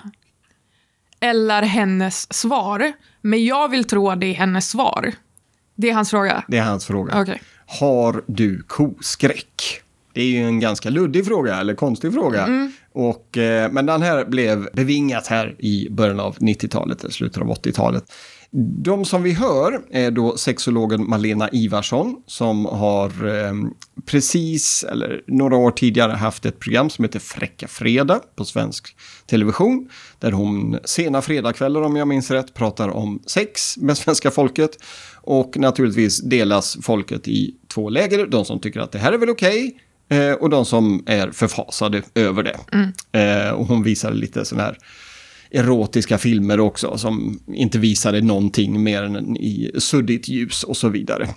eller 1.20 1.62
hennes 1.62 2.32
svar. 2.32 2.92
Men 3.20 3.44
jag 3.44 3.68
vill 3.68 3.84
tro 3.84 4.10
att 4.10 4.20
det 4.20 4.26
är 4.26 4.34
hennes 4.34 4.70
svar. 4.70 5.12
Det 5.74 5.90
är 5.90 5.94
hans 5.94 6.10
fråga. 6.10 6.44
Det 6.48 6.58
är 6.58 6.62
hans 6.62 6.86
fråga. 6.86 7.20
Okej. 7.20 7.42
Har 7.66 8.22
du 8.26 8.62
koskräck? 8.62 9.82
Det 10.12 10.20
är 10.20 10.26
ju 10.26 10.44
en 10.46 10.60
ganska 10.60 10.90
luddig 10.90 11.26
fråga, 11.26 11.56
eller 11.56 11.74
konstig 11.74 12.12
fråga. 12.12 12.70
Och, 12.92 13.38
eh, 13.38 13.72
men 13.72 13.86
den 13.86 14.02
här 14.02 14.24
blev 14.24 14.68
bevingat 14.72 15.26
här 15.26 15.56
i 15.58 15.88
början 15.90 16.20
av 16.20 16.36
90-talet, 16.38 17.00
eller 17.00 17.12
slutet 17.12 17.42
av 17.42 17.48
80-talet. 17.50 18.12
De 18.84 19.04
som 19.04 19.22
vi 19.22 19.32
hör 19.32 19.80
är 19.90 20.10
då 20.10 20.36
sexologen 20.36 21.08
Malena 21.08 21.48
Ivarsson 21.52 22.16
som 22.26 22.64
har 22.64 23.26
eh, 23.26 23.52
precis, 24.06 24.84
eller 24.90 25.22
några 25.26 25.56
år 25.56 25.70
tidigare 25.70 26.12
haft 26.12 26.46
ett 26.46 26.58
program 26.58 26.90
som 26.90 27.04
heter 27.04 27.18
Fräcka 27.18 27.68
Fredag 27.68 28.20
på 28.36 28.44
svensk 28.44 28.96
television. 29.26 29.88
Där 30.18 30.32
hon 30.32 30.78
sena 30.84 31.22
fredagskvällar, 31.22 31.82
om 31.82 31.96
jag 31.96 32.08
minns 32.08 32.30
rätt, 32.30 32.54
pratar 32.54 32.88
om 32.88 33.22
sex 33.26 33.76
med 33.76 33.98
svenska 33.98 34.30
folket. 34.30 34.70
Och 35.22 35.56
naturligtvis 35.56 36.22
delas 36.22 36.78
folket 36.82 37.28
i 37.28 37.54
två 37.74 37.88
läger. 37.88 38.26
De 38.26 38.44
som 38.44 38.60
tycker 38.60 38.80
att 38.80 38.92
det 38.92 38.98
här 38.98 39.12
är 39.12 39.18
väl 39.18 39.30
okej. 39.30 39.76
eh, 40.08 40.32
och 40.32 40.50
de 40.50 40.64
som 40.64 41.02
är 41.06 41.30
förfasade 41.30 42.02
över 42.14 42.42
det. 42.42 42.58
Eh, 43.20 43.50
och 43.50 43.66
hon 43.66 43.82
visar 43.82 44.12
lite 44.12 44.44
sån 44.44 44.60
här 44.60 44.78
erotiska 45.56 46.18
filmer 46.18 46.60
också 46.60 46.98
som 46.98 47.40
inte 47.46 47.78
visade 47.78 48.20
någonting 48.20 48.82
mer 48.82 49.02
än 49.02 49.36
i 49.36 49.70
suddigt 49.78 50.28
ljus 50.28 50.62
och 50.62 50.76
så 50.76 50.88
vidare. 50.88 51.28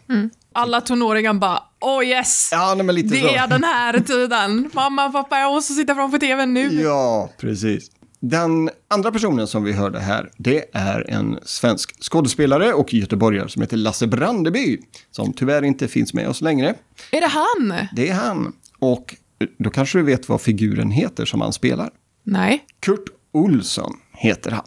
Alla 0.54 0.82
tonåringar 0.82 1.34
bara, 1.34 1.64
oh 1.82 2.06
yes! 2.06 2.50
Ja, 2.52 2.76
nej, 2.84 3.04
det 3.04 3.22
så. 3.22 3.28
är 3.28 3.48
den 3.48 3.64
här 3.64 4.00
tiden. 4.00 4.70
Mamma, 4.74 5.10
pappa, 5.10 5.40
jag 5.40 5.54
måste 5.54 5.74
sitta 5.74 5.96
framför 5.96 6.18
tvn 6.18 6.54
nu. 6.54 6.82
Ja, 6.82 7.30
precis. 7.38 7.92
Den 8.22 8.70
andra 8.88 9.12
personen 9.12 9.48
som 9.48 9.64
vi 9.64 9.74
hörde 9.74 10.00
här, 10.00 10.32
det 10.38 10.66
är 10.74 11.10
en 11.10 11.40
svensk 11.44 12.04
skådespelare 12.04 12.74
och 12.74 12.94
göteborgare 12.94 13.50
som 13.50 13.62
heter 13.62 13.78
Lasse 13.78 14.08
Brandeby, 14.08 14.80
som 15.12 15.34
tyvärr 15.34 15.64
inte 15.64 15.88
finns 15.88 16.14
med 16.14 16.30
oss 16.30 16.42
längre. 16.42 16.76
Är 17.12 17.22
det 17.22 17.28
han? 17.28 17.88
Det 17.96 18.10
är 18.10 18.14
han. 18.14 18.54
Och 18.80 19.16
då 19.58 19.70
kanske 19.70 19.98
du 19.98 20.04
vet 20.04 20.30
vad 20.30 20.42
figuren 20.42 20.92
heter 20.92 21.26
som 21.26 21.42
han 21.42 21.54
spelar. 21.54 21.90
Nej. 22.24 22.66
Kurt 22.80 23.06
Olsson 23.32 23.94
heter 24.20 24.52
han. 24.52 24.66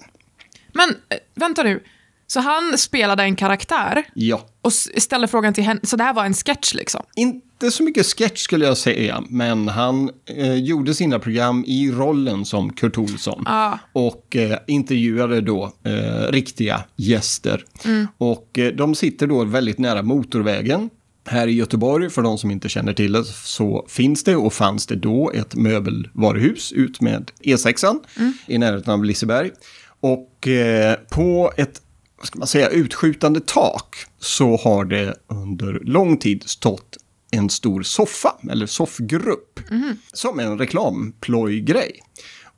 Men 0.72 0.88
eh, 0.90 1.18
vänta 1.34 1.62
nu. 1.62 1.82
Så 2.26 2.40
han 2.40 2.78
spelade 2.78 3.22
en 3.22 3.36
karaktär 3.36 4.04
Ja. 4.14 4.46
och 4.62 4.72
ställde 4.72 5.28
frågan 5.28 5.54
till 5.54 5.64
henne. 5.64 5.80
Så 5.82 5.96
det 5.96 6.04
här 6.04 6.12
var 6.14 6.24
en 6.24 6.34
sketch 6.34 6.74
liksom? 6.74 7.02
Inte 7.16 7.70
så 7.70 7.82
mycket 7.82 8.06
sketch 8.06 8.40
skulle 8.42 8.66
jag 8.66 8.76
säga, 8.76 9.22
men 9.28 9.68
han 9.68 10.10
eh, 10.26 10.54
gjorde 10.54 10.94
sina 10.94 11.18
program 11.18 11.64
i 11.66 11.90
rollen 11.90 12.44
som 12.44 12.72
Kurt 12.72 12.98
Olsson. 12.98 13.42
Ah. 13.46 13.78
Och 13.92 14.36
eh, 14.36 14.58
intervjuade 14.66 15.40
då 15.40 15.72
eh, 15.84 16.32
riktiga 16.32 16.84
gäster. 16.96 17.64
Och 18.18 18.58
eh, 18.58 18.72
de 18.72 18.94
sitter 18.94 19.26
då 19.26 19.44
väldigt 19.44 19.78
nära 19.78 20.02
motorvägen. 20.02 20.90
Här 21.24 21.46
i 21.46 21.52
Göteborg, 21.52 22.10
för 22.10 22.22
de 22.22 22.38
som 22.38 22.50
inte 22.50 22.68
känner 22.68 22.92
till 22.92 23.12
det, 23.12 23.24
så 23.24 23.86
finns 23.88 24.24
det 24.24 24.36
och 24.36 24.52
fanns 24.52 24.86
det 24.86 24.96
då 24.96 25.30
ett 25.30 25.54
möbelvaruhus 25.54 26.72
ut 26.72 27.00
med 27.00 27.30
E6 27.40 28.00
i 28.46 28.58
närheten 28.58 28.92
av 28.92 29.04
Liseberg. 29.04 29.50
Och 30.00 30.48
eh, 30.48 30.96
på 31.10 31.52
ett 31.56 31.80
vad 32.22 32.26
ska 32.26 32.38
man 32.38 32.48
säga, 32.48 32.68
utskjutande 32.68 33.40
tak 33.40 33.96
så 34.18 34.56
har 34.56 34.84
det 34.84 35.14
under 35.26 35.80
lång 35.84 36.16
tid 36.16 36.42
stått 36.46 36.96
en 37.30 37.50
stor 37.50 37.82
soffa, 37.82 38.36
eller 38.50 38.66
soffgrupp, 38.66 39.60
som 40.12 40.40
en 40.40 40.58
reklamplojgrej. 40.58 42.00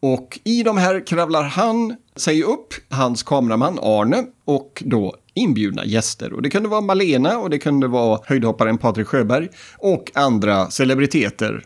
Och 0.00 0.40
i 0.44 0.62
de 0.62 0.76
här 0.76 1.06
kravlar 1.06 1.42
han 1.42 1.96
sig 2.16 2.42
upp, 2.42 2.74
hans 2.88 3.22
kameraman 3.22 3.78
Arne 3.82 4.24
och 4.44 4.82
då 4.86 5.16
inbjudna 5.34 5.84
gäster. 5.84 6.32
Och 6.32 6.42
det 6.42 6.50
kunde 6.50 6.68
vara 6.68 6.80
Malena 6.80 7.38
och 7.38 7.50
det 7.50 7.58
kunde 7.58 7.88
vara 7.88 8.20
höjdhopparen 8.26 8.78
Patrik 8.78 9.06
Sjöberg 9.06 9.48
och 9.78 10.10
andra 10.14 10.70
celebriteter. 10.70 11.64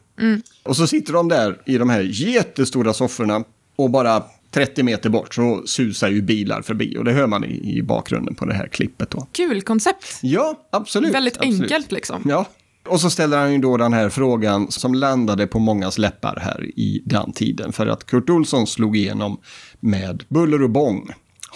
Och 0.62 0.76
så 0.76 0.86
sitter 0.86 1.12
de 1.12 1.28
där 1.28 1.62
i 1.66 1.78
de 1.78 1.90
här 1.90 2.00
jättestora 2.00 2.92
sofforna 2.92 3.44
och 3.76 3.90
bara 3.90 4.22
30 4.50 4.82
meter 4.82 5.10
bort 5.10 5.34
så 5.34 5.62
susar 5.66 6.08
ju 6.08 6.22
bilar 6.22 6.62
förbi 6.62 6.96
och 6.98 7.04
det 7.04 7.12
hör 7.12 7.26
man 7.26 7.44
i, 7.44 7.78
i 7.78 7.82
bakgrunden 7.82 8.34
på 8.34 8.44
det 8.44 8.54
här 8.54 8.68
klippet 8.68 9.10
då. 9.10 9.26
Kul 9.32 9.62
koncept. 9.62 10.18
Ja, 10.22 10.54
absolut. 10.70 11.14
Väldigt 11.14 11.36
absolut. 11.36 11.60
enkelt 11.60 11.92
liksom. 11.92 12.22
Ja. 12.24 12.46
Och 12.88 13.00
så 13.00 13.10
ställer 13.10 13.38
han 13.38 13.52
ju 13.52 13.58
då 13.58 13.76
den 13.76 13.92
här 13.92 14.08
frågan 14.08 14.70
som 14.70 14.94
landade 14.94 15.46
på 15.46 15.58
mångas 15.58 15.98
läppar 15.98 16.38
här 16.42 16.64
i 16.64 17.02
den 17.04 17.32
tiden. 17.32 17.72
För 17.72 17.86
att 17.86 18.06
Kurt 18.06 18.30
Olsson 18.30 18.66
slog 18.66 18.96
igenom 18.96 19.40
med 19.80 20.24
buller 20.28 20.62
och 20.62 20.70
bång. 20.70 21.10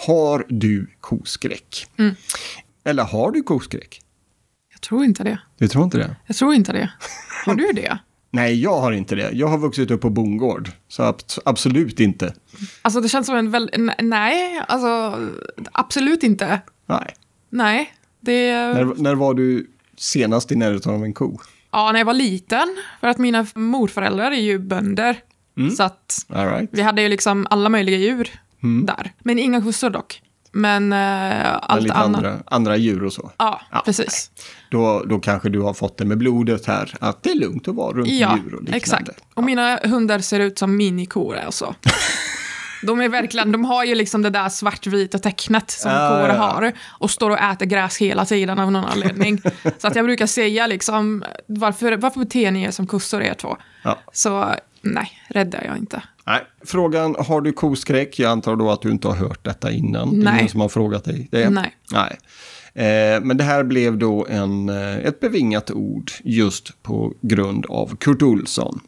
Har 0.07 0.45
du 0.49 0.87
koskräck? 0.99 1.87
Mm. 1.97 2.15
Eller 2.83 3.03
har 3.03 3.31
du 3.31 3.43
koskräck? 3.43 4.01
Jag 4.71 4.81
tror 4.81 5.03
inte 5.03 5.23
det. 5.23 5.39
Du 5.57 5.67
tror 5.67 5.83
inte 5.83 5.97
det? 5.97 6.15
Jag 6.27 6.35
tror 6.35 6.53
inte 6.53 6.73
det. 6.73 6.91
Har 7.45 7.55
du 7.55 7.71
det? 7.73 7.97
Nej, 8.31 8.61
jag 8.61 8.81
har 8.81 8.91
inte 8.91 9.15
det. 9.15 9.31
Jag 9.31 9.47
har 9.47 9.57
vuxit 9.57 9.91
upp 9.91 10.01
på 10.01 10.09
bondgård. 10.09 10.71
Så 10.87 11.03
ab- 11.03 11.21
absolut 11.45 11.99
inte. 11.99 12.33
Alltså 12.81 13.01
det 13.01 13.09
känns 13.09 13.25
som 13.25 13.35
en 13.35 13.51
väl... 13.51 13.91
Nej, 14.01 14.61
alltså 14.67 15.19
absolut 15.71 16.23
inte. 16.23 16.61
Nej. 16.85 17.15
Nej. 17.49 17.93
Det... 18.19 18.53
När, 18.53 19.01
när 19.01 19.15
var 19.15 19.33
du 19.33 19.67
senast 19.97 20.51
i 20.51 20.55
närheten 20.55 20.93
av 20.93 21.03
en 21.03 21.13
ko? 21.13 21.39
Ja, 21.71 21.91
när 21.91 21.99
jag 21.99 22.05
var 22.05 22.13
liten. 22.13 22.77
För 22.99 23.07
att 23.07 23.17
mina 23.17 23.47
morföräldrar 23.55 24.31
är 24.31 24.41
ju 24.41 24.59
bönder. 24.59 25.17
Så 25.77 25.83
att 25.83 26.25
right. 26.27 26.69
vi 26.71 26.81
hade 26.81 27.01
ju 27.01 27.09
liksom 27.09 27.47
alla 27.49 27.69
möjliga 27.69 27.97
djur 27.97 28.29
där. 28.63 29.13
Men 29.19 29.39
inga 29.39 29.61
kossor 29.61 29.89
dock. 29.89 30.21
Men 30.55 30.93
eh, 30.93 31.55
allt 31.61 31.83
lite 31.83 31.95
annat. 31.95 32.15
andra, 32.17 32.37
andra 32.45 32.77
djur 32.77 33.03
och 33.03 33.13
så. 33.13 33.31
Ja, 33.37 33.61
Ja, 33.71 33.81
precis. 33.85 34.31
Då, 34.71 35.03
då 35.09 35.19
kanske 35.19 35.49
du 35.49 35.59
har 35.61 35.73
fått 35.73 35.97
det 35.97 36.05
med 36.05 36.17
blodet 36.17 36.65
här, 36.65 36.93
att 36.99 37.23
det 37.23 37.29
är 37.31 37.35
lugnt 37.35 37.67
att 37.67 37.75
vara 37.75 37.93
runt 37.97 38.07
Ja, 38.09 38.35
djur 38.37 38.45
och 38.55 38.61
liknande. 38.61 38.77
exakt. 38.77 39.09
Och 39.33 39.43
mina 39.43 39.79
hundar 39.83 40.19
ser 40.19 40.39
ut 40.39 40.57
som 40.59 40.77
minikor 40.77 41.37
alltså. 41.37 41.75
De 42.87 43.01
är 43.01 43.09
verkligen, 43.09 43.51
de 43.51 43.65
har 43.65 43.83
ju 43.83 43.95
liksom 43.95 44.21
det 44.21 44.29
där 44.29 44.49
svartvita 44.49 45.19
tecknet 45.19 45.71
som 45.71 45.91
Ja, 45.91 46.09
kor 46.09 46.29
har 46.33 46.71
och 46.89 47.11
står 47.11 47.29
och 47.29 47.37
äter 47.39 47.65
gräs 47.65 47.97
hela 47.97 48.25
tiden 48.25 48.59
av 48.59 48.71
någon 48.71 48.85
anledning. 48.85 49.41
Så 49.77 49.87
att 49.87 49.95
jag 49.95 50.05
brukar 50.05 50.25
säga 50.25 50.67
liksom, 50.67 51.23
varför, 51.47 51.97
varför 51.97 52.19
beter 52.19 52.51
ni 52.51 52.63
er 52.63 52.71
som 52.71 52.87
kossor 52.87 53.21
er 53.21 53.33
två? 53.33 53.57
Ja. 53.83 53.99
Så 54.13 54.55
nej, 54.83 55.09
räddar 55.27 55.63
jag 55.63 55.77
inte. 55.77 56.03
Nej. 56.25 56.41
Frågan, 56.65 57.15
har 57.19 57.41
du 57.41 57.53
koskräck? 57.53 58.19
Jag 58.19 58.31
antar 58.31 58.55
då 58.55 58.71
att 58.71 58.81
du 58.81 58.91
inte 58.91 59.07
har 59.07 59.15
hört 59.15 59.45
detta 59.45 59.71
innan. 59.71 60.09
Det 60.09 60.21
är 60.21 60.23
Nej. 60.23 60.39
ingen 60.39 60.49
som 60.49 60.61
har 60.61 60.69
frågat 60.69 61.03
dig 61.03 61.27
det? 61.31 61.49
Nej. 61.49 61.75
Nej. 61.91 62.17
Eh, 62.73 63.21
men 63.21 63.37
det 63.37 63.43
här 63.43 63.63
blev 63.63 63.97
då 63.97 64.25
en, 64.29 64.69
eh, 64.69 64.97
ett 64.97 65.19
bevingat 65.19 65.71
ord 65.71 66.11
just 66.23 66.83
på 66.83 67.13
grund 67.21 67.65
av 67.65 67.95
Kurt 67.95 68.21
Olsson. 68.21 68.79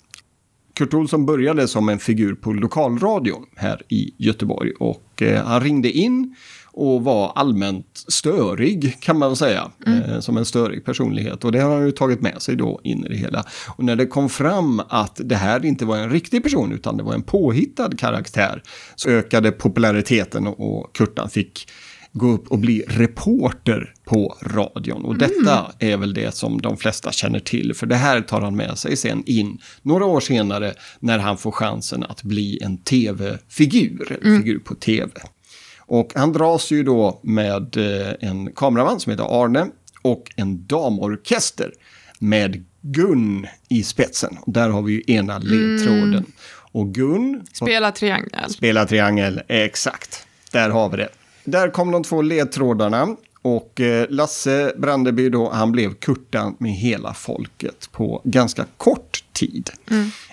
Kurt 0.74 0.94
Olsson 0.94 1.26
började 1.26 1.68
som 1.68 1.90
en 1.90 2.00
figur 2.00 2.36
på 2.36 2.54
lokalradion 2.54 3.46
här 3.56 3.82
i 3.88 4.14
Göteborg 4.18 4.72
och 4.80 5.22
eh, 5.22 5.46
han 5.46 5.62
ringde 5.62 5.92
in 5.92 6.36
och 6.76 7.04
var 7.04 7.32
allmänt 7.36 8.04
störig 8.08 8.98
kan 9.00 9.20
man 9.20 9.36
säga. 9.36 9.72
Eh, 9.88 10.20
som 10.20 10.38
en 10.38 10.46
störig 10.46 10.86
personlighet 10.86 11.44
och 11.44 11.52
det 11.52 11.60
har 11.60 11.76
han 11.76 11.86
ju 11.86 11.92
tagit 11.92 12.22
med 12.22 12.42
sig 12.42 12.56
då 12.56 12.82
in 12.84 13.06
i 13.06 13.10
det 13.10 13.16
hela. 13.16 13.44
Och 13.68 13.84
när 13.84 13.96
det 13.96 14.06
kom 14.06 14.30
fram 14.30 14.82
att 14.90 15.22
det 15.24 15.36
här 15.36 15.66
inte 15.66 15.86
var 15.86 15.98
en 15.98 16.10
riktig 16.10 16.44
person 16.44 16.72
utan 16.72 16.98
det 16.98 17.04
var 17.04 17.14
en 17.14 17.24
påhittad 17.24 17.90
karaktär 17.98 18.64
så 18.96 19.10
ökade 19.10 19.52
populariteten 19.52 20.48
och 20.48 20.96
Kurtan 20.96 21.30
fick 21.30 21.68
gå 22.16 22.32
upp 22.32 22.48
och 22.48 22.60
bli 22.60 22.84
reporter 22.88 23.94
på 24.06 24.38
radion. 24.42 25.06
Och 25.06 25.18
detta 25.18 25.72
är 25.80 25.98
väl 25.98 26.14
det 26.14 26.36
som 26.36 26.62
de 26.62 26.78
flesta 26.78 27.12
känner 27.12 27.40
till, 27.40 27.74
för 27.74 27.86
det 27.86 27.96
här 27.96 28.22
tar 28.22 28.42
han 28.42 28.56
med 28.56 28.78
sig 28.78 28.98
sen 28.98 29.24
in 29.26 29.58
några 29.82 30.06
år 30.06 30.20
senare 30.20 30.74
när 31.00 31.20
han 31.20 31.38
får 31.38 31.52
chansen 31.52 32.04
att 32.04 32.24
bli 32.24 32.60
en 32.62 32.78
tv-figur, 32.78 34.20
en 34.22 34.38
figur 34.38 34.60
på 34.60 34.76
tv. 34.76 35.12
Och 35.86 36.12
han 36.16 36.34
dras 36.34 36.72
ju 36.72 36.84
då 36.84 37.20
med 37.24 37.78
eh, 37.78 38.30
en 38.30 38.52
kameraman 38.52 39.00
som 39.00 39.12
heter 39.12 39.44
Arne 39.44 39.68
och 40.02 40.32
en 40.36 40.68
damorkester 40.68 41.72
med 42.20 42.66
Gun 42.82 43.48
i 43.70 43.84
spetsen. 43.84 44.38
Där 44.46 44.70
har 44.70 44.82
vi 44.82 44.94
ju 44.94 45.16
ena 45.16 45.38
ledtråden. 45.38 46.26
Och 46.72 46.94
Gun 46.94 47.44
Spela 47.54 47.92
triangel. 47.92 48.50
Spela 48.50 48.86
triangel, 48.86 49.42
exakt. 49.48 50.28
Där 50.52 50.70
har 50.70 50.90
vi 50.90 50.98
det. 50.98 51.10
Där 51.44 51.70
kom 51.70 51.92
de 51.92 52.04
två 52.04 52.22
ledtrådarna. 52.22 53.16
Och 53.46 53.82
eh, 53.82 54.06
Lasse 54.10 54.74
Brandeby 54.78 55.30
då, 55.30 55.50
han 55.50 55.72
blev 55.72 55.94
kurtan 55.94 56.56
med 56.60 56.72
hela 56.72 57.14
folket 57.14 57.90
på 57.92 58.22
ganska 58.24 58.66
kort 58.78 59.24
tid. 59.34 59.70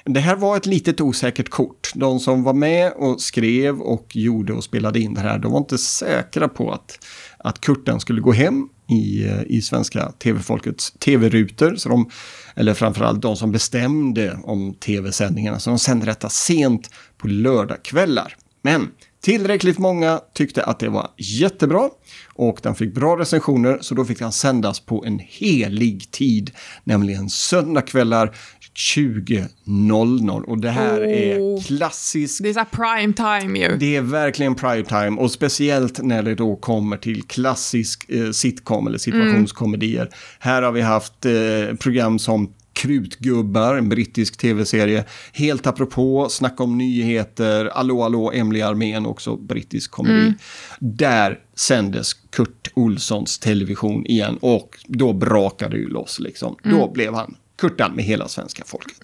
Det 0.04 0.20
här 0.20 0.36
var 0.36 0.56
ett 0.56 0.66
litet 0.66 1.00
osäkert 1.00 1.48
kort. 1.48 1.90
De 1.94 2.20
som 2.20 2.42
var 2.42 2.52
med 2.52 2.92
och 2.92 3.20
skrev 3.20 3.80
och 3.80 4.16
gjorde 4.16 4.52
och 4.52 4.64
spelade 4.64 5.00
in 5.00 5.14
det 5.14 5.20
här, 5.20 5.38
de 5.38 5.52
var 5.52 5.58
inte 5.58 5.78
säkra 5.78 6.48
på 6.48 6.72
att, 6.72 7.04
att 7.38 7.60
kurtan 7.60 8.00
skulle 8.00 8.20
gå 8.20 8.32
hem 8.32 8.68
i, 8.88 9.24
eh, 9.24 9.42
i 9.46 9.62
svenska 9.62 10.12
tv-folkets 10.12 10.90
tv-rutor. 10.90 11.74
Så 11.76 11.88
de, 11.88 12.10
eller 12.56 12.74
framförallt 12.74 13.22
de 13.22 13.36
som 13.36 13.52
bestämde 13.52 14.38
om 14.42 14.74
tv-sändningarna. 14.74 15.58
Så 15.58 15.70
de 15.70 15.78
sände 15.78 16.06
detta 16.06 16.28
sent 16.28 16.90
på 17.18 17.28
lördagskvällar. 17.28 18.36
Men 18.62 18.90
tillräckligt 19.22 19.78
många 19.78 20.20
tyckte 20.34 20.64
att 20.64 20.78
det 20.78 20.88
var 20.88 21.10
jättebra 21.16 21.90
och 22.34 22.58
den 22.62 22.74
fick 22.74 22.94
bra 22.94 23.18
recensioner 23.18 23.78
så 23.80 23.94
då 23.94 24.04
fick 24.04 24.18
den 24.18 24.32
sändas 24.32 24.80
på 24.80 25.04
en 25.04 25.18
helig 25.18 26.10
tid, 26.10 26.50
nämligen 26.84 27.30
söndagskvällar 27.30 28.34
20.00 28.74 30.42
och 30.42 30.58
det 30.58 30.70
här 30.70 31.00
Oh. 31.02 31.08
är 31.08 31.62
klassisk 31.62 32.42
Det 32.42 32.48
är 32.48 32.52
så 32.52 32.64
prime 32.70 33.12
time 33.12 33.58
ju. 33.58 33.76
det 33.76 33.96
är 33.96 34.00
verkligen 34.00 34.54
prime 34.54 34.84
time 34.84 35.20
och 35.20 35.30
speciellt 35.30 36.02
när 36.02 36.22
det 36.22 36.34
då 36.34 36.56
kommer 36.56 36.96
till 36.96 37.22
klassisk 37.22 38.10
eh, 38.10 38.30
sitcom 38.30 38.86
eller 38.86 38.98
situationskomedier. 38.98 40.08
Här 40.38 40.62
har 40.62 40.72
vi 40.72 40.80
haft 40.80 41.26
eh, 41.26 41.32
program 41.80 42.18
som 42.18 42.54
Krutgubbar, 42.82 43.74
en 43.74 43.88
brittisk 43.88 44.36
tv-serie. 44.36 45.04
Helt 45.32 45.66
apropå, 45.66 46.28
Snacka 46.30 46.62
om 46.62 46.78
nyheter, 46.78 47.66
Allå 47.66 48.02
Allå, 48.02 48.32
Emily 48.32 48.62
Armén, 48.62 49.06
också 49.06 49.36
brittisk 49.36 49.90
komedi. 49.90 50.34
Där 50.78 51.38
sändes 51.54 52.12
Kurt 52.12 52.70
Olssons 52.74 53.38
television 53.38 54.06
igen 54.06 54.38
och 54.40 54.78
då 54.86 55.12
brakade 55.12 55.76
det 55.76 55.80
ju 55.80 55.88
loss 55.88 56.20
liksom. 56.20 56.56
Då 56.62 56.90
blev 56.92 57.14
han 57.14 57.34
Kurtan 57.56 57.92
med 57.96 58.04
hela 58.04 58.28
svenska 58.28 58.62
folket. 58.66 58.96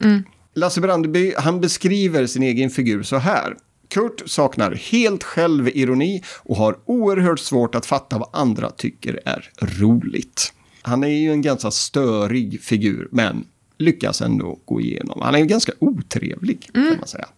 Lasse 0.54 0.80
Brandeby, 0.80 1.34
han 1.36 1.60
beskriver 1.60 2.26
sin 2.26 2.42
egen 2.42 2.70
figur 2.70 3.02
så 3.02 3.16
här. 3.16 3.56
Kurt 3.88 4.22
saknar 4.26 4.72
helt 4.74 5.24
självironi 5.24 6.22
och 6.36 6.56
har 6.56 6.78
oerhört 6.84 7.40
svårt 7.40 7.74
att 7.74 7.86
fatta 7.86 8.18
vad 8.18 8.28
andra 8.32 8.70
tycker 8.70 9.20
är 9.24 9.50
roligt. 9.60 10.52
Han 10.82 11.04
är 11.04 11.08
ju 11.08 11.32
en 11.32 11.42
ganska 11.42 11.70
störig 11.70 12.62
figur, 12.62 13.08
men 13.12 13.44
lyckas 13.78 14.20
ändå 14.20 14.58
gå 14.64 14.80
igenom. 14.80 15.20
Han 15.22 15.34
är 15.34 15.44
ganska 15.44 15.72
otrevlig, 15.78 16.70
kan 16.72 16.98
man 16.98 17.08
säga. 17.08 17.28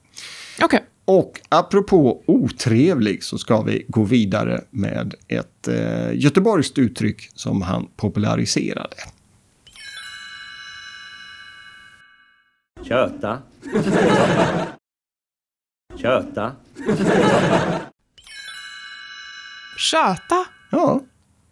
Okej. 0.62 0.84
Och 1.04 1.40
apropå 1.48 2.22
otrevlig 2.26 3.24
så 3.24 3.38
ska 3.38 3.62
vi 3.62 3.84
gå 3.88 4.04
vidare 4.04 4.60
med 4.70 5.14
ett 5.28 5.68
eh, 5.68 6.12
göteborgskt 6.14 6.78
uttryck 6.78 7.30
som 7.34 7.62
han 7.62 7.88
populariserade. 7.96 8.96
Köta. 12.82 13.38
Köta. 15.96 16.52
Köta. 19.76 20.44
Ja, 20.70 21.00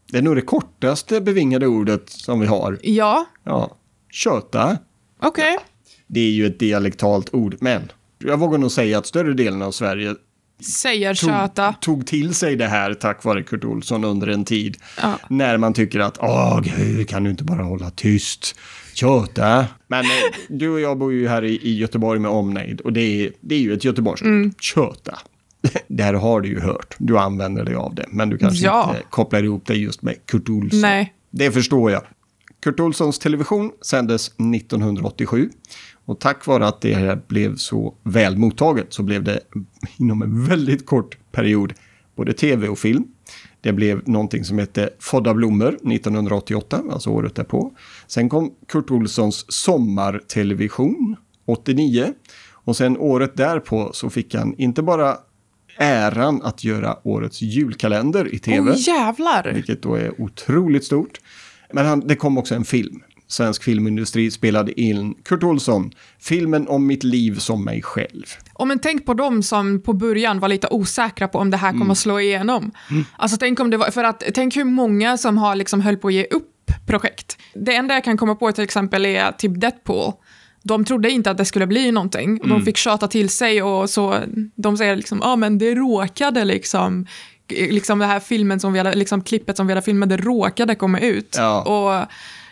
det 0.06 0.18
är 0.18 0.22
nog 0.22 0.36
det 0.36 0.42
kortaste 0.42 1.20
bevingade 1.20 1.66
ordet 1.66 2.10
som 2.10 2.40
vi 2.40 2.46
har. 2.46 2.78
Ja, 2.82 3.26
Ja, 3.44 3.76
köta. 4.18 4.78
okej. 5.22 5.56
Det 6.06 6.20
är 6.20 6.30
ju 6.30 6.46
ett 6.46 6.58
dialektalt 6.58 7.34
ord, 7.34 7.56
men 7.60 7.82
jag 8.18 8.38
vågar 8.38 8.58
nog 8.58 8.70
säga 8.72 8.98
att 8.98 9.06
större 9.06 9.34
delen 9.34 9.62
av 9.62 9.70
Sverige 9.72 10.14
Säger 10.60 11.14
tog, 11.14 11.30
köta. 11.30 11.74
tog 11.80 12.06
till 12.06 12.34
sig 12.34 12.56
det 12.56 12.66
här 12.66 12.94
tack 12.94 13.24
vare 13.24 13.42
Kurt 13.42 13.64
Olsson 13.64 14.04
under 14.04 14.26
en 14.26 14.44
tid. 14.44 14.76
Ja. 15.02 15.18
När 15.28 15.56
man 15.56 15.72
tycker 15.74 16.00
att, 16.00 16.18
åh 16.20 16.60
gud, 16.60 17.08
kan 17.08 17.24
du 17.24 17.30
inte 17.30 17.44
bara 17.44 17.62
hålla 17.62 17.90
tyst? 17.90 18.54
Köta. 18.94 19.66
Men 19.86 20.04
eh, 20.04 20.10
du 20.48 20.68
och 20.68 20.80
jag 20.80 20.98
bor 20.98 21.12
ju 21.12 21.28
här 21.28 21.44
i, 21.44 21.58
i 21.62 21.76
Göteborg 21.78 22.20
med 22.20 22.30
omnejd 22.30 22.80
och 22.80 22.92
det 22.92 23.00
är, 23.00 23.32
det 23.40 23.54
är 23.54 23.58
ju 23.60 23.72
ett 23.72 23.84
Göteborgsord. 23.84 24.28
Mm. 24.28 24.52
Köta. 24.60 25.18
Det 25.88 26.02
här 26.02 26.14
har 26.14 26.40
du 26.40 26.48
ju 26.48 26.60
hört. 26.60 26.94
Du 26.98 27.18
använder 27.18 27.64
dig 27.64 27.74
av 27.74 27.94
det. 27.94 28.04
Men 28.08 28.30
du 28.30 28.38
kanske 28.38 28.64
Ja. 28.64 28.90
inte 28.90 29.02
kopplar 29.10 29.42
ihop 29.44 29.66
det 29.66 29.74
just 29.74 30.02
med 30.02 30.26
Kurt 30.26 30.48
Olsson. 30.48 30.80
Nej. 30.80 31.14
Det 31.30 31.50
förstår 31.50 31.90
jag. 31.90 32.02
Kurt 32.60 32.80
Olssons 32.80 33.18
television 33.18 33.72
sändes 33.80 34.28
1987. 34.28 35.50
Och 36.04 36.20
tack 36.20 36.46
vare 36.46 36.66
att 36.66 36.80
det 36.80 36.94
här 36.94 37.20
blev 37.28 37.56
så 37.56 37.94
väl 38.02 38.36
mottaget 38.36 38.92
så 38.92 39.02
blev 39.02 39.24
det 39.24 39.40
inom 39.96 40.22
en 40.22 40.44
väldigt 40.44 40.86
kort 40.86 41.18
period 41.32 41.72
både 42.16 42.32
tv 42.32 42.68
och 42.68 42.78
film. 42.78 43.04
Det 43.60 43.72
blev 43.72 44.08
någonting 44.08 44.44
som 44.44 44.58
hette 44.58 44.90
Fodda 44.98 45.34
blommor 45.34 45.68
1988, 45.68 46.82
alltså 46.90 47.10
året 47.10 47.34
därpå. 47.34 47.72
Sen 48.06 48.28
kom 48.28 48.54
Kurt 48.68 48.90
Olssons 48.90 49.52
sommartelevision 49.52 51.16
89. 51.44 52.12
Och 52.52 52.76
sen 52.76 52.96
året 52.96 53.36
därpå 53.36 53.90
så 53.92 54.10
fick 54.10 54.34
han 54.34 54.54
inte 54.58 54.82
bara 54.82 55.16
äran 55.78 56.42
att 56.42 56.64
göra 56.64 56.98
årets 57.02 57.42
julkalender 57.42 58.34
i 58.34 58.38
tv. 58.38 58.70
Åh 58.70 58.76
jävlar. 58.78 59.52
Vilket 59.54 59.82
då 59.82 59.94
är 59.94 60.20
otroligt 60.20 60.84
stort. 60.84 61.20
Men 61.72 61.86
han, 61.86 62.00
det 62.00 62.16
kom 62.16 62.38
också 62.38 62.54
en 62.54 62.64
film. 62.64 63.02
Svensk 63.30 63.62
filmindustri 63.62 64.30
spelade 64.30 64.80
in 64.80 65.14
Kurt 65.14 65.42
Olsson, 65.42 65.90
filmen 66.18 66.68
om 66.68 66.86
mitt 66.86 67.04
liv 67.04 67.38
som 67.38 67.64
mig 67.64 67.82
själv. 67.82 68.24
Och 68.52 68.66
men 68.66 68.78
tänk 68.78 69.06
på 69.06 69.14
dem 69.14 69.42
som 69.42 69.82
på 69.82 69.92
början 69.92 70.40
var 70.40 70.48
lite 70.48 70.68
osäkra 70.70 71.28
på 71.28 71.38
om 71.38 71.50
det 71.50 71.56
här 71.56 71.72
kommer 71.72 71.92
att 71.92 71.98
slå 71.98 72.20
igenom. 72.20 72.70
Alltså 73.16 73.36
tänk 73.40 73.60
om 73.60 73.70
det 73.70 73.76
var, 73.76 73.90
för 73.90 74.04
att 74.04 74.22
tänk 74.34 74.56
hur 74.56 74.64
många 74.64 75.16
som 75.16 75.38
har 75.38 75.56
liksom 75.56 75.80
höll 75.80 75.96
på 75.96 76.08
att 76.08 76.14
ge 76.14 76.24
upp 76.24 76.54
projekt. 76.86 77.38
Det 77.54 77.74
enda 77.74 77.94
jag 77.94 78.04
kan 78.04 78.16
komma 78.16 78.34
på 78.34 78.52
till 78.52 78.64
exempel 78.64 79.06
är 79.06 79.32
typ 79.32 79.60
Deadpool. 79.60 80.12
De 80.62 80.84
trodde 80.84 81.10
inte 81.10 81.30
att 81.30 81.38
det 81.38 81.44
skulle 81.44 81.66
bli 81.66 81.92
någonting. 81.92 82.40
Och 82.40 82.48
De 82.48 82.64
fick 82.64 82.76
tjata 82.76 83.08
till 83.08 83.28
sig 83.28 83.62
och 83.62 83.90
så, 83.90 84.18
de 84.54 84.76
säger 84.76 84.96
liksom, 84.96 85.18
ja 85.22 85.28
ah, 85.28 85.36
men 85.36 85.58
det 85.58 85.74
råkade 85.74 86.44
liksom, 86.44 87.06
liksom 87.48 87.98
det 87.98 88.06
här 88.06 88.20
filmen 88.20 88.60
som 88.60 88.72
vi 88.72 88.78
hade, 88.78 88.94
liksom 88.94 89.22
klippet 89.22 89.56
som 89.56 89.66
vi 89.66 89.72
hade 89.72 89.82
filmat, 89.84 90.08
det 90.08 90.16
råkade 90.16 90.74
komma 90.74 91.00
ut. 91.00 91.34
Ja. 91.38 91.62
Och 91.62 92.06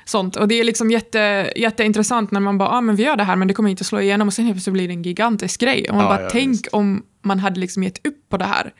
sånt. 0.04 0.36
Och 0.36 0.48
det 0.48 0.54
är 0.60 0.64
liksom 0.64 0.90
jätte, 0.90 1.52
jätteintressant 1.56 2.30
när 2.30 2.40
man 2.40 2.58
bara, 2.58 2.68
ah, 2.68 2.80
men 2.80 2.96
vi 2.96 3.02
gör 3.02 3.16
det 3.16 3.24
här 3.24 3.36
men 3.36 3.48
det 3.48 3.54
kommer 3.54 3.70
inte 3.70 3.84
slå 3.84 4.00
igenom 4.00 4.28
och 4.28 4.34
sen 4.34 4.44
helt 4.44 4.56
plötsligt 4.56 4.72
blir 4.72 4.88
det 4.88 4.94
en 4.94 5.02
gigantisk 5.02 5.60
grej. 5.60 5.86
Och 5.88 5.94
man 5.96 6.04
Ja, 6.04 6.10
bara, 6.10 6.22
ja, 6.22 6.28
tänk 6.32 6.52
visst. 6.52 6.66
om 6.66 7.02
man 7.22 7.38
hade 7.38 7.60
liksom 7.60 7.82
gett 7.82 8.06
upp 8.06 8.28
på 8.28 8.36
det 8.36 8.44
här. 8.44 8.72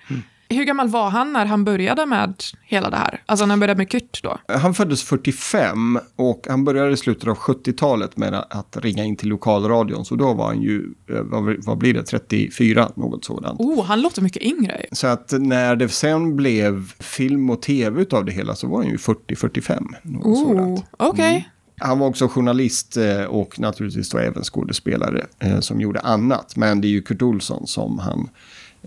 Hur 0.49 0.65
gammal 0.65 0.89
var 0.89 1.11
han 1.11 1.33
när 1.33 1.47
han 1.47 1.65
började 1.65 2.07
med 2.07 2.35
hela 2.63 2.91
det 2.91 2.97
här? 2.97 3.23
Alltså 3.27 3.47
när 3.47 3.53
han 3.53 3.61
började 3.61 3.79
med 3.79 3.91
Kurt 3.91 4.23
då? 4.23 4.39
Han 4.49 4.75
föddes 4.75 5.03
45 5.03 5.99
och 6.17 6.47
han 6.49 6.65
började 6.65 6.93
i 6.93 6.97
slutet 6.97 7.29
av 7.29 7.37
70-talet 7.37 8.17
med 8.17 8.35
att 8.51 8.77
ringa 8.77 9.05
in 9.05 9.17
till 9.17 9.29
lokalradion. 9.29 10.05
Så 10.05 10.15
då 10.15 10.33
var 10.33 10.47
han 10.47 10.63
ju, 10.63 10.95
eh, 11.11 11.21
vad, 11.23 11.65
vad 11.65 11.79
blir 11.79 11.95
det, 11.95 12.03
34, 12.03 12.91
något 12.97 13.25
sådant. 13.25 13.61
Oh, 13.61 13.85
han 13.85 14.01
låter 14.01 14.23
mycket 14.23 14.43
yngre. 14.43 14.87
Så 14.93 15.07
att 15.07 15.33
när 15.39 15.77
det 15.77 15.89
sen 15.89 16.37
blev 16.37 16.93
film 17.01 17.51
och 17.51 17.63
tv 17.63 18.03
utav 18.03 18.25
det 18.25 18.33
hela 18.33 18.55
så 18.55 18.69
var 18.69 18.79
han 18.79 18.91
ju 18.91 18.97
40-45. 18.97 19.85
något 20.03 20.27
Oh, 20.27 20.83
okej. 20.97 21.49
Han 21.79 21.99
var 21.99 22.07
också 22.07 22.29
journalist 22.29 22.97
eh, 22.97 23.25
och 23.25 23.61
naturligtvis 23.61 24.11
då 24.11 24.19
även 24.19 24.43
skådespelare 24.43 25.27
eh, 25.39 25.61
som 25.61 25.81
gjorde 25.81 26.01
annat. 26.01 26.57
Men 26.57 26.81
det 26.81 26.89
är 26.89 26.91
ju 26.91 27.03
Kurt 27.03 27.23
Olsson 27.23 27.67
som 27.67 27.99
han 27.99 28.29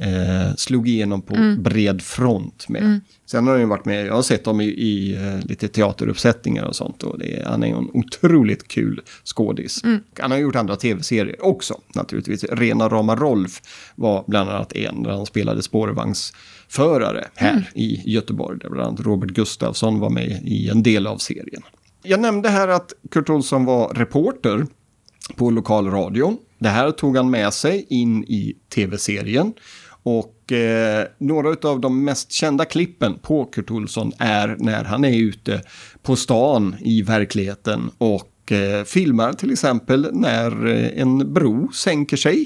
eh, 0.01 0.55
slog 0.55 0.88
igenom 0.88 1.21
på 1.21 1.55
bred 1.57 2.01
front 2.01 2.69
med. 2.69 2.99
Sen 3.25 3.47
har 3.47 3.53
han 3.53 3.62
ju 3.62 3.67
varit 3.67 3.85
med, 3.85 4.05
jag 4.05 4.13
har 4.13 4.21
sett 4.21 4.43
dem 4.43 4.62
i, 4.62 4.65
i 4.65 5.15
eh, 5.15 5.45
lite 5.45 5.67
teateruppsättningar 5.67 6.63
och 6.63 6.75
sånt. 6.75 7.03
Och 7.03 7.19
det 7.19 7.43
han 7.45 7.63
är 7.63 7.67
ju 7.67 7.73
en 7.73 7.89
otroligt 7.93 8.67
kul 8.67 9.01
skådis. 9.23 9.81
Han 10.19 10.31
har 10.31 10.38
gjort 10.38 10.55
andra 10.55 10.75
tv-serier 10.75 11.45
också 11.45 11.81
naturligtvis. 11.95 12.43
Rena 12.43 12.89
rama 12.89 13.15
Rolf 13.15 13.62
var 13.95 14.23
bland 14.27 14.49
annat 14.49 14.73
en 14.73 15.03
där 15.03 15.12
han 15.12 15.25
spelade 15.25 15.62
spårvagnsförare 15.62 17.27
här 17.35 17.69
i 17.75 18.12
Göteborg. 18.12 18.59
Där 18.59 18.69
bland 18.69 18.88
annat 18.88 18.99
Robert 18.99 19.29
Gustafsson 19.29 19.99
var 19.99 20.09
med 20.09 20.41
i 20.43 20.69
en 20.69 20.83
del 20.83 21.07
av 21.07 21.17
serien. 21.17 21.62
Jag 22.03 22.19
nämnde 22.19 22.49
här 22.49 22.67
att 22.67 22.93
Kurt 23.12 23.29
Olsson 23.29 23.65
var 23.65 23.93
reporter 23.93 24.65
på 25.35 25.49
lokalradion. 25.49 26.38
Det 26.59 26.69
här 26.69 26.91
tog 26.91 27.17
han 27.17 27.29
med 27.29 27.53
sig 27.53 27.85
in 27.89 28.23
i 28.23 28.55
tv-serien. 28.69 29.53
Och 30.03 30.51
eh, 30.51 31.07
några 31.17 31.69
av 31.69 31.79
de 31.79 32.03
mest 32.03 32.31
kända 32.31 32.65
klippen 32.65 33.19
på 33.19 33.45
Kurt 33.45 33.71
Olsson 33.71 34.12
är 34.17 34.55
när 34.59 34.83
han 34.83 35.05
är 35.05 35.17
ute 35.17 35.62
på 36.01 36.15
stan 36.15 36.75
i 36.79 37.01
verkligheten 37.01 37.91
och 37.97 38.51
eh, 38.51 38.83
filmar 38.83 39.33
till 39.33 39.51
exempel 39.51 40.09
när 40.13 40.67
eh, 40.67 41.01
en 41.01 41.33
bro 41.33 41.71
sänker 41.71 42.17
sig 42.17 42.45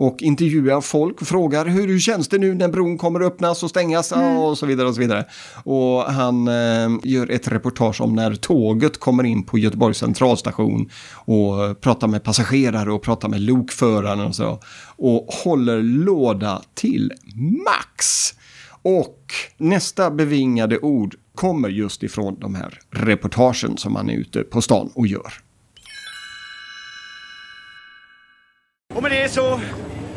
och 0.00 0.22
intervjuar 0.22 0.80
folk 0.80 1.20
och 1.20 1.26
frågar 1.26 1.66
hur 1.66 1.98
känns 1.98 2.28
det 2.28 2.38
nu 2.38 2.54
när 2.54 2.68
bron 2.68 2.98
kommer 2.98 3.20
öppnas 3.20 3.62
och 3.62 3.70
stängas 3.70 4.12
och 4.12 4.58
så 4.58 4.66
vidare 4.66 4.88
och 4.88 4.94
så 4.94 5.00
vidare. 5.00 5.24
Och 5.64 6.02
han 6.02 6.48
eh, 6.48 6.88
gör 7.02 7.30
ett 7.30 7.48
reportage 7.48 8.00
om 8.00 8.14
när 8.14 8.34
tåget 8.34 9.00
kommer 9.00 9.24
in 9.24 9.44
på 9.44 9.58
Göteborgs 9.58 9.98
centralstation 9.98 10.90
och 11.14 11.80
pratar 11.80 12.08
med 12.08 12.24
passagerare 12.24 12.92
och 12.92 13.02
pratar 13.02 13.28
med 13.28 13.40
lokföraren 13.40 14.20
och 14.20 14.34
så. 14.34 14.58
Och 14.96 15.26
håller 15.44 15.82
låda 15.82 16.62
till 16.74 17.12
max. 17.64 18.34
Och 18.82 19.32
nästa 19.56 20.10
bevingade 20.10 20.78
ord 20.78 21.14
kommer 21.34 21.68
just 21.68 22.02
ifrån 22.02 22.36
de 22.40 22.54
här 22.54 22.78
reportagen 22.90 23.76
som 23.76 23.96
han 23.96 24.10
är 24.10 24.14
ute 24.14 24.42
på 24.42 24.62
stan 24.62 24.90
och 24.94 25.06
gör. 25.06 25.32
Och 28.94 29.02
med 29.02 29.12
det 29.12 29.32
så 29.32 29.60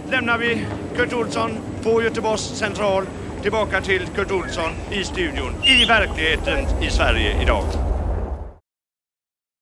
lämnar 0.10 0.38
vi 0.38 0.66
Kurt 0.96 1.14
Olsson 1.14 1.52
på 1.84 2.04
Göteborgs 2.04 2.42
central 2.42 3.06
tillbaka 3.42 3.82
till 3.82 4.08
Kurt 4.16 4.32
Olsson 4.32 4.72
i 4.92 5.04
studion, 5.04 5.54
i 5.64 5.86
verkligheten 5.86 6.84
i 6.84 6.90
Sverige 6.90 7.42
idag. 7.42 7.64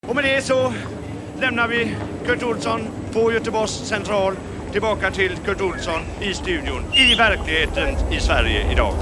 Och 0.07 0.15
med 0.15 0.23
det 0.23 0.41
så 0.41 0.73
lämnar 1.39 1.67
vi 1.67 1.95
Kurt 2.25 2.43
Olsson 2.43 2.81
på 3.13 3.31
Göteborgs 3.31 3.71
central 3.71 4.35
tillbaka 4.71 5.11
till 5.11 5.37
Kurt 5.45 5.61
Olsson 5.61 6.01
i 6.21 6.33
studion, 6.33 6.83
i 6.93 7.15
verkligheten 7.15 7.95
i 8.11 8.19
Sverige 8.19 8.71
idag. 8.71 8.93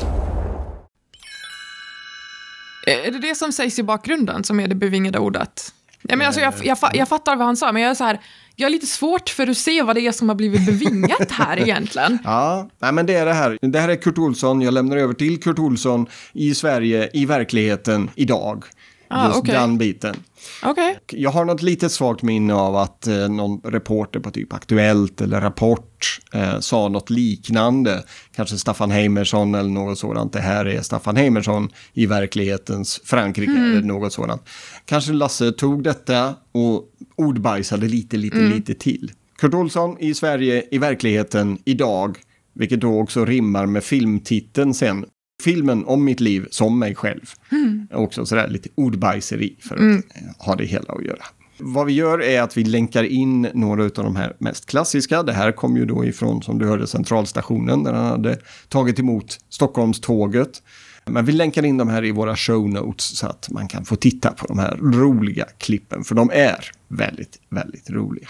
Är 2.88 3.12
det 3.12 3.20
det 3.20 3.36
som 3.36 3.52
sägs 3.52 3.80
i 3.80 3.84
bakgrunden 3.84 4.44
som 4.44 4.60
är 4.60 4.68
det 4.68 4.76
bevingade 4.76 5.20
ordet? 5.20 5.74
Ja, 6.02 6.16
men 6.16 6.28
alltså, 6.28 6.42
jag, 6.42 6.54
jag, 6.64 6.78
jag 6.94 7.08
fattar 7.08 7.36
vad 7.36 7.46
han 7.46 7.58
sa, 7.58 7.72
men 7.72 7.82
jag 7.82 7.92
är 7.92 7.96
så 7.96 8.04
här, 8.04 8.20
jag 8.56 8.66
har 8.66 8.72
lite 8.72 8.88
svårt 8.88 9.30
för 9.30 9.48
att 9.48 9.58
se 9.58 9.82
vad 9.82 9.96
det 9.96 10.02
är 10.02 10.12
som 10.12 10.30
har 10.30 10.36
blivit 10.36 10.66
bevingat 10.66 11.32
här 11.32 11.60
egentligen. 11.62 12.20
Ja, 12.24 12.70
nej 12.80 12.92
men 12.92 13.06
det 13.06 13.14
är 13.16 13.26
det 13.26 13.34
här. 13.34 13.58
Det 13.62 13.80
här 13.80 13.90
är 13.90 13.96
Kurt 13.96 14.18
Olsson. 14.18 14.62
Jag 14.62 14.74
lämnar 14.74 14.98
över 14.98 15.14
till 15.14 15.40
Kurt 15.42 15.60
Olsson 15.60 16.06
i 16.34 16.56
Sverige, 16.56 17.10
i 17.14 17.26
verkligheten, 17.26 18.10
idag. 18.16 18.64
Ah, 19.08 19.28
Just 19.28 19.40
okej. 19.40 19.54
den 19.54 19.78
biten. 19.78 20.16
Okej. 20.64 21.00
Jag 21.12 21.30
har 21.30 21.46
något 21.46 21.62
litet 21.62 21.92
svagt 21.92 22.22
minne 22.22 22.54
av 22.54 22.76
att 22.76 23.08
eh, 23.08 23.30
någon 23.30 23.62
reporter 23.64 24.20
på 24.20 24.32
typ 24.32 24.54
Aktuellt 24.54 25.22
eller 25.22 25.42
Rapport 25.42 26.20
eh, 26.34 26.60
sa 26.60 26.88
något 26.88 27.10
liknande. 27.10 28.04
Kanske 28.36 28.58
Staffan 28.58 28.92
Heimersson 28.92 29.56
eller 29.56 29.70
något 29.70 30.00
sådant. 30.00 30.34
Det 30.34 30.40
här 30.40 30.66
är 30.66 30.82
Staffan 30.82 31.18
Heimersson 31.18 31.70
i 31.94 32.06
verklighetens 32.06 33.02
Frankrike 33.04 33.52
eller 33.52 33.82
något 33.82 34.14
sådant. 34.14 34.42
Kanske 34.86 35.14
Lasse 35.14 35.52
tog 35.52 35.84
detta 35.84 36.36
och 36.52 36.86
ordbajsade 37.16 37.88
lite, 37.88 38.18
lite, 38.18 38.38
lite 38.38 38.74
till. 38.74 39.12
Kurt 39.38 39.54
Olsson 39.54 39.98
i 40.00 40.14
Sverige, 40.14 40.64
i 40.72 40.78
verkligheten, 40.78 41.58
idag. 41.66 42.18
Vilket 42.54 42.82
då 42.82 43.00
också 43.00 43.26
rimmar 43.26 43.66
med 43.66 43.84
filmtiteln 43.84 44.74
sen. 44.74 45.06
Filmen 45.42 45.86
om 45.86 46.04
mitt 46.04 46.20
liv 46.20 46.48
som 46.52 46.80
mig 46.80 46.96
själv. 46.96 47.34
Mm. 47.52 47.88
Också 47.92 48.26
sådär 48.26 48.48
lite 48.48 48.70
ordbajseri 48.76 49.56
för 49.60 49.76
att 49.76 49.82
mm. 49.82 50.04
ha 50.38 50.56
det 50.56 50.66
hela 50.66 50.94
att 50.94 51.06
göra. 51.06 51.24
Vad 51.62 51.86
vi 51.86 51.94
gör 51.94 52.22
är 52.22 52.42
att 52.42 52.58
vi 52.58 52.64
länkar 52.64 53.04
in 53.04 53.42
några 53.54 53.84
av 53.84 53.90
de 53.90 54.16
här 54.16 54.36
mest 54.40 54.66
klassiska. 54.66 55.24
Det 55.24 55.34
här 55.34 55.52
kom 55.52 55.78
ju 55.78 55.86
då 55.86 56.06
ifrån, 56.06 56.42
som 56.42 56.60
du 56.60 56.68
hörde, 56.68 56.88
centralstationen 56.88 57.84
där 57.84 57.94
han 57.94 58.06
hade 58.06 58.40
tagit 58.68 59.00
emot 59.00 59.40
Stockholmståget. 59.50 60.62
Men 61.06 61.26
vi 61.26 61.32
länkar 61.32 61.66
in 61.66 61.78
de 61.78 61.90
här 61.90 62.06
i 62.06 62.12
våra 62.12 62.36
show 62.36 62.70
notes 62.70 63.18
så 63.18 63.28
att 63.28 63.50
man 63.50 63.68
kan 63.68 63.86
få 63.86 63.96
titta 63.96 64.32
på 64.32 64.48
de 64.48 64.60
här 64.60 64.78
roliga 64.78 65.46
klippen, 65.58 66.04
för 66.04 66.16
de 66.16 66.32
är 66.34 66.72
väldigt, 66.88 67.40
väldigt 67.50 67.90
roliga. 67.90 68.28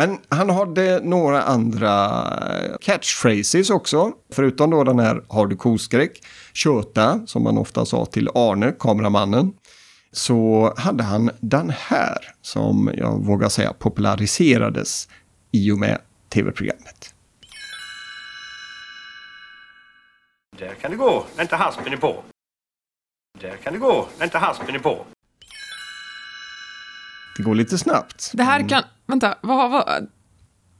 Men 0.00 0.18
han 0.28 0.50
hade 0.50 1.00
några 1.00 1.42
andra 1.42 2.24
catchphrases 2.80 3.70
också. 3.70 4.12
Förutom 4.32 4.70
då 4.70 4.84
den 4.84 4.98
här 4.98 5.22
Har 5.28 5.46
du 5.46 5.56
koskräck? 5.56 6.22
Köta, 6.52 7.26
som 7.26 7.42
man 7.42 7.58
ofta 7.58 7.86
sa 7.86 8.06
till 8.06 8.28
Arne, 8.34 8.72
kameramannen. 8.78 9.52
Så 10.12 10.74
hade 10.76 11.02
han 11.02 11.30
den 11.40 11.72
här, 11.76 12.16
som 12.42 12.90
jag 12.94 13.24
vågar 13.24 13.48
säga 13.48 13.72
populariserades 13.72 15.08
i 15.50 15.70
och 15.70 15.78
med 15.78 15.98
tv-programmet. 16.28 17.14
Där 20.58 20.74
kan 20.74 20.90
det 20.90 20.96
gå 20.96 21.26
när 21.36 21.42
inte 21.42 21.56
haspen 21.56 21.92
är 21.92 21.96
på. 21.96 22.22
Där 23.40 23.56
kan 23.56 23.72
det 23.72 23.78
gå 23.78 24.08
när 24.18 24.24
inte 24.24 24.38
haspen 24.38 24.74
är 24.74 24.78
på. 24.78 25.06
Det 27.36 27.42
går 27.42 27.54
lite 27.54 27.78
snabbt. 27.78 28.30
Det 28.34 28.42
här 28.42 28.68
kan... 28.68 28.82
Vänta, 29.10 29.34
vad, 29.40 29.70
vad, 29.70 30.08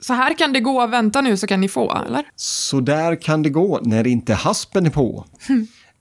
så 0.00 0.12
här 0.12 0.34
kan 0.34 0.52
det 0.52 0.60
gå, 0.60 0.86
vänta 0.86 1.20
nu 1.20 1.36
så 1.36 1.46
kan 1.46 1.60
ni 1.60 1.68
få, 1.68 2.02
eller? 2.06 2.24
Så 2.36 2.80
där 2.80 3.22
kan 3.22 3.42
det 3.42 3.50
gå 3.50 3.80
när 3.82 4.06
inte 4.06 4.34
haspen 4.34 4.86
är 4.86 4.90
på. 4.90 5.26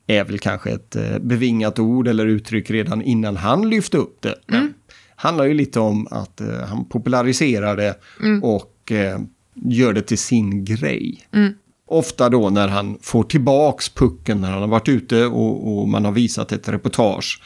är 0.08 0.24
väl 0.24 0.40
kanske 0.40 0.72
ett 0.72 0.96
eh, 0.96 1.20
bevingat 1.20 1.80
ord 1.80 2.08
eller 2.08 2.26
uttryck 2.26 2.72
redan 2.72 3.02
innan 3.02 3.38
han 3.38 3.70
lyfte 3.70 3.98
upp 3.98 4.22
det. 4.22 4.36
Men 4.46 4.60
mm. 4.60 4.74
handlar 5.16 5.46
ju 5.46 5.54
lite 5.54 5.80
om 5.80 6.08
att 6.12 6.42
uh, 6.42 6.60
han 6.60 6.86
populariserar 6.86 7.78
det 7.78 7.96
mm. 8.20 8.44
och 8.44 8.92
uh, 8.92 9.20
gör 9.54 9.94
det 9.94 10.02
till 10.02 10.18
sin 10.18 10.66
grej. 10.66 11.28
Mm. 11.32 11.54
Ofta 11.86 12.30
då 12.30 12.50
när 12.50 12.68
han 12.68 12.98
får 13.02 13.24
tillbaks 13.24 13.90
pucken 13.90 14.42
när 14.42 14.52
han 14.52 14.62
har 14.62 14.68
varit 14.68 14.90
ute 14.90 15.26
och, 15.26 15.80
och 15.80 15.88
man 15.88 16.06
har 16.06 16.12
visat 16.12 16.52
ett 16.52 16.70
reportage. 16.70 17.42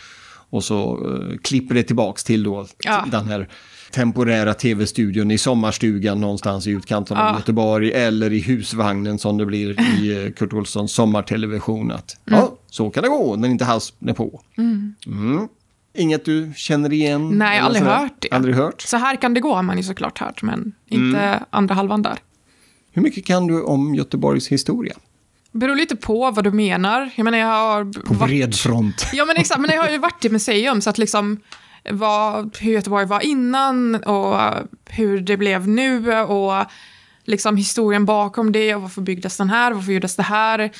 Och 0.50 0.64
så 0.64 1.08
uh, 1.08 1.38
klipper 1.38 1.76
det 1.76 1.84
tillbaks 1.84 2.24
till 2.24 2.44
då 2.44 2.68
ja. 2.84 3.06
den 3.12 3.26
här 3.26 3.50
temporära 3.94 4.54
tv-studion 4.54 5.32
i 5.32 5.38
sommarstugan 5.38 6.22
någonstans 6.22 6.68
i 6.68 6.72
utkanten 6.72 7.18
av 7.18 7.36
Göteborg 7.36 7.92
eller 7.92 8.34
i 8.34 8.40
husvagnen 8.40 9.20
som 9.20 9.38
det 9.38 9.46
blir 9.46 9.82
i 10.02 10.26
eh, 10.26 10.32
Kurt 10.32 10.54
Olssons 10.54 10.92
sommartelevision. 10.92 11.92
Att, 11.92 12.18
mm. 12.28 12.40
Ja, 12.40 12.58
så 12.70 12.90
kan 12.90 13.04
det 13.04 13.10
gå 13.10 13.36
när 13.36 13.50
inte 13.50 13.66
haspen 13.66 14.10
är 14.10 14.14
på. 14.14 14.42
Mm. 14.58 14.96
Mm. 15.06 15.48
Inget 15.96 16.26
du 16.26 16.54
känner 16.56 16.94
igen? 16.94 17.30
Nej, 17.30 17.60
aldrig 17.60 17.84
hört 17.84 18.14
det. 18.20 18.32
Aldrig 18.32 18.56
hört? 18.56 18.82
Så 18.82 18.98
här 18.98 19.16
kan 19.16 19.34
det 19.34 19.40
gå 19.40 19.56
har 19.56 19.64
man 19.64 19.78
ju 19.78 19.84
såklart 19.84 20.20
hört, 20.20 20.42
men 20.42 20.74
inte 20.88 21.20
mm. 21.20 21.44
andra 21.50 21.76
halvan 21.76 22.02
där. 22.02 22.18
Hur 22.92 23.02
mycket 23.02 23.26
kan 23.26 23.48
du 23.48 23.62
om 23.62 23.96
Göteborgs 23.96 24.48
historia? 24.48 24.94
beror 25.54 25.76
lite 25.76 25.96
på 25.96 26.32
vad 26.32 26.44
du 26.44 26.52
menar. 26.52 27.10
Jag 27.16 27.24
menar, 27.24 27.38
jag 27.38 27.48
har 27.48 28.02
på 28.02 28.14
bred 28.14 28.46
varit... 28.46 28.56
front. 28.56 29.06
Ja, 29.14 29.26
men 29.26 29.38
exakt. 29.38 29.62
Men 29.62 29.70
jag 29.70 29.84
har 29.84 29.90
ju 29.90 29.98
varit 29.98 30.26
i 30.26 30.30
museum, 30.30 30.82
så 30.82 30.90
att 30.90 30.98
liksom 30.98 31.40
vad, 31.92 32.58
hur 32.58 32.74
Göteborg 32.74 33.06
var 33.06 33.20
innan 33.20 33.96
och 33.96 34.40
hur 34.90 35.20
det 35.20 35.38
blev 35.38 35.68
nu 35.68 36.14
och 36.14 36.66
liksom 37.24 37.58
historien 37.58 38.06
bakom 38.06 38.52
det 38.52 38.76
och 38.76 38.82
varför 38.82 39.02
byggdes 39.02 39.38
den 39.38 39.50
här, 39.50 39.72
varför 39.72 39.92
gjordes 39.92 40.16
det 40.16 40.24
här. 40.24 40.72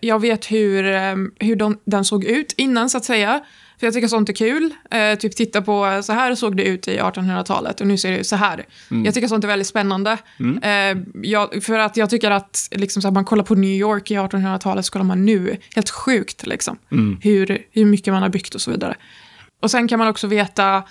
Jag 0.00 0.20
vet 0.20 0.52
hur, 0.52 0.86
eh, 0.86 1.16
hur 1.38 1.56
de, 1.56 1.78
den 1.84 2.04
såg 2.04 2.24
ut 2.24 2.54
innan 2.56 2.90
så 2.90 2.98
att 2.98 3.04
säga. 3.04 3.40
För 3.78 3.86
jag 3.86 3.94
tycker 3.94 4.08
sånt 4.08 4.28
är 4.28 4.32
kul. 4.32 4.74
Eh, 4.90 5.14
typ 5.14 5.36
titta 5.36 5.62
på, 5.62 6.00
så 6.02 6.12
här 6.12 6.34
såg 6.34 6.56
det 6.56 6.64
ut 6.64 6.88
i 6.88 6.98
1800-talet 6.98 7.80
och 7.80 7.86
nu 7.86 7.98
ser 7.98 8.10
det 8.10 8.18
ut 8.18 8.26
så 8.26 8.36
här. 8.36 8.66
Mm. 8.90 9.04
Jag 9.04 9.14
tycker 9.14 9.28
sånt 9.28 9.44
är 9.44 9.48
väldigt 9.48 9.68
spännande. 9.68 10.18
Mm. 10.40 10.58
Eh, 10.62 11.04
jag, 11.22 11.64
för 11.64 11.78
att 11.78 11.96
jag 11.96 12.10
tycker 12.10 12.30
att 12.30 12.68
liksom, 12.70 13.02
så 13.02 13.08
här, 13.08 13.12
man 13.12 13.24
kollar 13.24 13.44
på 13.44 13.54
New 13.54 13.70
York 13.70 14.10
i 14.10 14.14
1800-talet 14.14 14.86
så 14.86 14.92
kollar 14.92 15.04
man 15.04 15.24
nu. 15.24 15.56
Helt 15.74 15.90
sjukt 15.90 16.46
liksom. 16.46 16.78
Mm. 16.92 17.18
Hur, 17.22 17.58
hur 17.70 17.84
mycket 17.84 18.12
man 18.12 18.22
har 18.22 18.28
byggt 18.28 18.54
och 18.54 18.60
så 18.60 18.70
vidare. 18.70 18.94
Och 19.64 19.70
sen 19.70 19.88
kan 19.88 19.98
man 19.98 20.08
också 20.08 20.26
veta, 20.26 20.82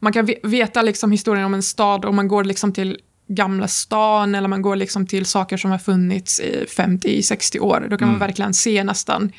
man 0.00 0.12
kan 0.12 0.28
veta 0.42 0.82
liksom 0.82 1.10
historien 1.10 1.44
om 1.44 1.54
en 1.54 1.62
stad 1.62 2.04
om 2.04 2.16
man 2.16 2.28
går 2.28 2.44
liksom 2.44 2.72
till 2.72 2.98
Gamla 3.28 3.68
stan 3.68 4.34
eller 4.34 4.48
man 4.48 4.62
går 4.62 4.76
liksom 4.76 5.06
till 5.06 5.26
saker 5.26 5.56
som 5.56 5.70
har 5.70 5.78
funnits 5.78 6.40
i 6.40 6.64
50-60 6.68 7.58
år. 7.60 7.86
Då 7.90 7.96
kan 7.98 8.08
mm. 8.08 8.18
man 8.18 8.28
verkligen 8.28 8.54
se 8.54 8.84
nästan. 8.84 9.32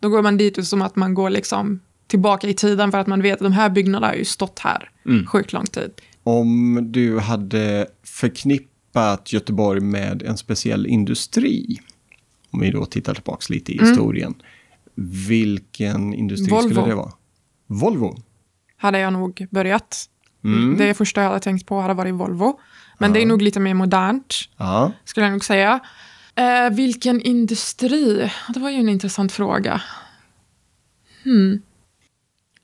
Då 0.00 0.08
går 0.08 0.22
man 0.22 0.36
dit 0.36 0.66
som 0.66 0.82
att 0.82 0.96
man 0.96 1.14
går 1.14 1.30
liksom 1.30 1.80
tillbaka 2.06 2.48
i 2.48 2.54
tiden 2.54 2.90
för 2.90 2.98
att 2.98 3.06
man 3.06 3.22
vet 3.22 3.32
att 3.32 3.38
de 3.38 3.52
här 3.52 3.70
byggnaderna 3.70 4.06
har 4.06 4.14
ju 4.14 4.24
stått 4.24 4.58
här 4.58 4.90
mm. 5.06 5.26
sjukt 5.26 5.52
lång 5.52 5.66
tid. 5.66 5.90
Om 6.22 6.78
du 6.92 7.18
hade 7.18 7.86
förknippat 8.02 9.32
Göteborg 9.32 9.80
med 9.80 10.22
en 10.22 10.36
speciell 10.36 10.86
industri, 10.86 11.78
om 12.50 12.60
vi 12.60 12.70
då 12.70 12.84
tittar 12.84 13.14
tillbaka 13.14 13.46
lite 13.48 13.72
i 13.72 13.78
mm. 13.78 13.88
historien, 13.88 14.34
vilken 15.28 16.14
industri 16.14 16.50
Volvo. 16.50 16.68
skulle 16.68 16.88
det 16.88 16.94
vara? 16.94 17.12
Volvo? 17.66 18.16
Hade 18.80 18.98
jag 18.98 19.12
nog 19.12 19.46
börjat. 19.50 20.08
Mm. 20.44 20.76
Det 20.78 20.94
första 20.94 21.20
jag 21.20 21.28
hade 21.28 21.40
tänkt 21.40 21.66
på 21.66 21.80
hade 21.80 21.94
varit 21.94 22.14
Volvo. 22.14 22.60
Men 22.98 23.10
ja. 23.10 23.14
det 23.14 23.22
är 23.22 23.26
nog 23.26 23.42
lite 23.42 23.60
mer 23.60 23.74
modernt, 23.74 24.34
ja. 24.56 24.92
skulle 25.04 25.26
jag 25.26 25.32
nog 25.32 25.44
säga. 25.44 25.80
Eh, 26.34 26.70
vilken 26.70 27.20
industri? 27.20 28.32
Det 28.48 28.60
var 28.60 28.70
ju 28.70 28.76
en 28.76 28.88
intressant 28.88 29.32
fråga. 29.32 29.82
Hmm. 31.24 31.62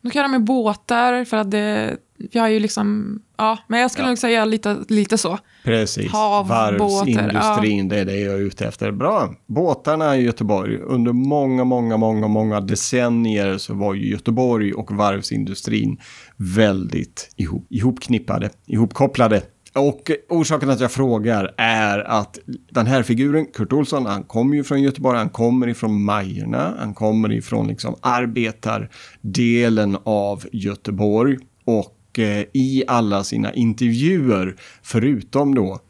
Då 0.00 0.10
kan 0.10 0.22
jag 0.22 0.30
med 0.30 0.44
båtar, 0.44 1.24
för 1.24 1.36
att 1.36 1.50
det, 1.50 1.96
vi 2.18 2.38
har 2.38 2.48
ju 2.48 2.60
liksom, 2.60 3.18
ja, 3.36 3.58
men 3.68 3.80
jag 3.80 3.90
skulle 3.90 4.04
ja. 4.04 4.08
nog 4.08 4.18
säga 4.18 4.44
lite, 4.44 4.76
lite 4.88 5.18
så. 5.18 5.38
Precis, 5.64 6.12
Hav, 6.12 6.48
varvsindustrin, 6.48 7.88
ja. 7.88 7.90
det 7.90 7.98
är 8.00 8.04
det 8.04 8.20
jag 8.20 8.34
är 8.34 8.38
ute 8.38 8.66
efter. 8.66 8.92
Bra, 8.92 9.34
båtarna 9.46 10.16
i 10.16 10.22
Göteborg, 10.22 10.76
under 10.76 11.12
många, 11.12 11.64
många, 11.64 11.96
många, 11.96 12.28
många 12.28 12.60
decennier 12.60 13.58
så 13.58 13.74
var 13.74 13.94
ju 13.94 14.10
Göteborg 14.10 14.72
och 14.72 14.92
varvsindustrin 14.92 16.00
väldigt 16.36 17.30
ihop, 17.36 17.66
ihopknippade, 17.70 18.50
ihopkopplade. 18.66 19.42
Och 19.76 20.10
orsaken 20.28 20.70
att 20.70 20.80
jag 20.80 20.92
frågar 20.92 21.54
är 21.56 21.98
att 21.98 22.38
den 22.70 22.86
här 22.86 23.02
figuren, 23.02 23.46
Kurt 23.46 23.72
Olsson, 23.72 24.06
han 24.06 24.22
kommer 24.22 24.56
ju 24.56 24.64
från 24.64 24.82
Göteborg, 24.82 25.18
han 25.18 25.28
kommer 25.28 25.68
ifrån 25.68 26.04
Majerna, 26.04 26.74
han 26.78 26.94
kommer 26.94 27.32
ifrån 27.32 27.68
liksom 27.68 27.96
arbetardelen 28.00 29.96
av 30.04 30.44
Göteborg. 30.52 31.38
Och 31.64 31.95
eh, 32.18 32.44
i 32.52 32.84
alla 32.86 33.24
sina 33.24 33.54
intervjuer, 33.54 34.56
förutom 34.82 35.54
då 35.54 35.80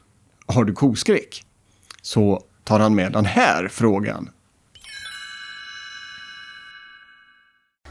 Har 0.46 0.64
du 0.64 0.72
koskräck? 0.72 1.44
Så 2.02 2.42
tar 2.64 2.80
han 2.80 2.94
med 2.94 3.12
den 3.12 3.24
här 3.24 3.68
frågan. 3.68 4.30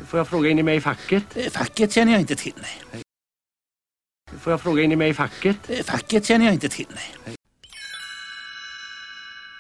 Får 0.08 0.18
jag 0.18 0.28
fråga, 0.28 0.50
är 0.50 0.54
ni 0.54 0.64
med 0.64 0.76
i 0.76 0.82
facket? 0.82 1.38
Eh, 1.38 1.50
facket 1.52 1.92
känner 1.92 2.12
jag 2.12 2.22
inte 2.22 2.36
till, 2.36 2.54
nej. 2.62 3.02
Får 4.40 4.52
jag 4.52 4.62
fråga, 4.62 4.84
är 4.84 4.88
ni 4.88 4.96
med 4.96 5.10
i 5.10 5.14
facket? 5.14 5.70
Eh, 5.70 5.84
facket 5.84 6.26
känner 6.26 6.46
jag 6.46 6.54
inte 6.54 6.70
till, 6.70 6.88
nej. 6.96 7.35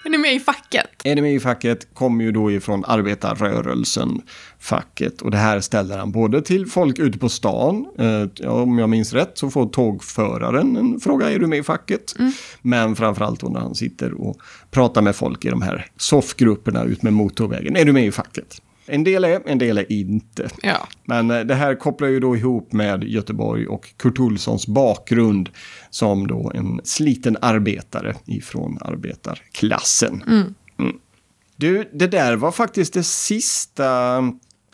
Är 0.06 0.10
ni 0.10 0.18
med 0.18 0.36
i 0.36 0.39
facket? 0.39 0.88
Är 1.04 1.15
ni 1.15 1.22
med 1.22 1.34
i 1.34 1.39
facket 1.39 1.94
kommer 1.94 2.24
ju 2.24 2.32
då 2.32 2.52
ifrån 2.52 2.86
arbetarrörelsen, 2.86 4.22
facket. 4.60 5.22
Och 5.22 5.32
det 5.32 5.38
här 5.38 5.60
ställer 5.60 5.98
han 5.98 6.12
både 6.12 6.41
till 6.41 6.65
folk 6.65 7.00
ute 7.00 7.18
på 7.18 7.30
stan, 7.30 7.86
eh, 7.98 8.50
om 8.50 8.80
jag 8.80 8.89
minns 8.89 9.13
rätt 9.13 9.32
så 9.38 9.50
får 9.50 9.65
tågföraren 9.65 10.78
en 10.78 11.00
fråga, 11.00 11.32
är 11.32 11.39
du 11.39 11.48
med 11.48 11.60
i 11.60 11.63
facket? 11.63 12.15
Mm. 12.20 12.32
Men 12.62 12.96
framförallt 12.96 13.39
då 13.39 13.48
när 13.48 13.60
han 13.60 13.76
sitter 13.76 14.22
och 14.22 14.38
pratar 14.72 15.02
med 15.02 15.15
folk 15.15 15.46
i 15.46 15.50
de 15.50 15.62
här 15.62 15.88
soffgrupperna 15.98 16.84
ut 16.84 17.04
med 17.04 17.13
motorvägen, 17.13 17.76
är 17.76 17.86
du 17.86 17.94
med 17.94 18.06
i 18.06 18.12
facket? 18.12 18.62
En 18.88 19.04
del 19.04 19.24
är, 19.24 19.41
en 19.45 19.58
del 19.58 19.78
är 19.78 19.91
inte. 19.91 20.50
Ja. 20.62 20.88
Men 21.04 21.32
eh, 21.32 21.39
det 21.39 21.56
här 21.56 21.76
kopplar 21.76 22.08
ju 22.08 22.19
då 22.19 22.36
ihop 22.36 22.74
med 22.74 23.04
Göteborg 23.04 23.67
och 23.67 23.93
Kurt 23.98 24.19
Olssons 24.19 24.67
bakgrund 24.67 25.50
som 25.89 26.28
då 26.28 26.52
en 26.56 26.82
sliten 26.84 27.38
arbetare 27.41 28.15
ifrån 28.26 28.78
arbetarklassen. 28.82 30.24
Mm. 30.28 30.56
Mm. 30.80 30.98
Du, 31.56 31.89
det 31.93 32.08
där 32.08 32.36
var 32.36 32.52
faktiskt 32.52 32.93
det 32.93 33.04
sista 33.04 34.21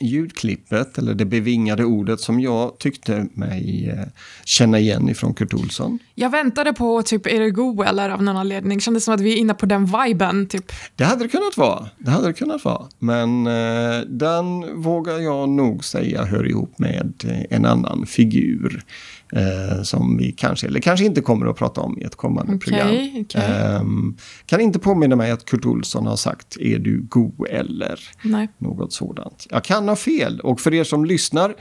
ljudklippet, 0.01 0.97
eller 0.97 1.13
det 1.13 1.25
bevingade 1.25 1.85
ordet 1.85 2.19
som 2.19 2.39
jag 2.39 2.79
tyckte 2.79 3.27
mig 3.33 3.89
eh, 3.89 4.07
känna 4.45 4.79
igen 4.79 5.09
ifrån 5.09 5.33
Kurt 5.33 5.53
Olsson. 5.53 5.99
Jag 6.15 6.29
väntade 6.29 6.73
på 6.73 7.03
typ 7.03 7.27
Är 7.27 7.39
det 7.39 7.51
go 7.51 7.83
eller 7.83 8.09
av 8.09 8.23
någon 8.23 8.37
anledning. 8.37 8.79
Kändes 8.79 9.03
som 9.03 9.13
att 9.13 9.21
vi 9.21 9.33
är 9.33 9.37
inne 9.37 9.53
på 9.53 9.65
den 9.65 9.85
viben. 9.85 10.47
Typ. 10.47 10.71
Det 10.95 11.03
hade 11.03 11.23
det 11.23 11.29
kunnat 11.29 11.57
vara. 11.57 11.89
Det 11.97 12.11
hade 12.11 12.27
det 12.27 12.33
kunnat 12.33 12.65
vara. 12.65 12.87
Men 12.99 13.47
eh, 13.47 13.99
den 14.07 14.81
vågar 14.81 15.19
jag 15.19 15.49
nog 15.49 15.85
säga 15.85 16.25
hör 16.25 16.47
ihop 16.47 16.79
med 16.79 17.45
en 17.49 17.65
annan 17.65 18.05
figur. 18.05 18.83
Eh, 19.33 19.83
som 19.83 20.17
vi 20.17 20.31
kanske, 20.31 20.67
eller 20.67 20.79
kanske 20.79 21.05
inte 21.05 21.21
kommer 21.21 21.45
att 21.45 21.55
prata 21.57 21.81
om 21.81 21.97
i 21.99 22.03
ett 22.03 22.15
kommande 22.15 22.53
Okej, 22.55 22.59
program. 22.59 23.23
okej. 23.25 23.41
Ehm, 23.41 24.17
kan 24.45 24.61
inte 24.61 24.79
påminna 24.79 25.15
mig 25.15 25.31
att 25.31 25.45
Kurt 25.45 25.65
Olsson 25.65 26.05
har 26.07 26.15
sagt 26.15 26.57
är 26.59 26.79
du 26.79 27.01
go 27.01 27.45
eller 27.49 27.99
Nej. 28.23 28.47
något 28.57 28.93
sådant. 28.93 29.47
Jag 29.49 29.63
kan 29.63 29.87
ha 29.87 29.95
fel 29.95 30.39
och 30.39 30.59
för 30.61 30.73
er 30.73 30.83
som 30.83 31.05
lyssnar 31.05 31.55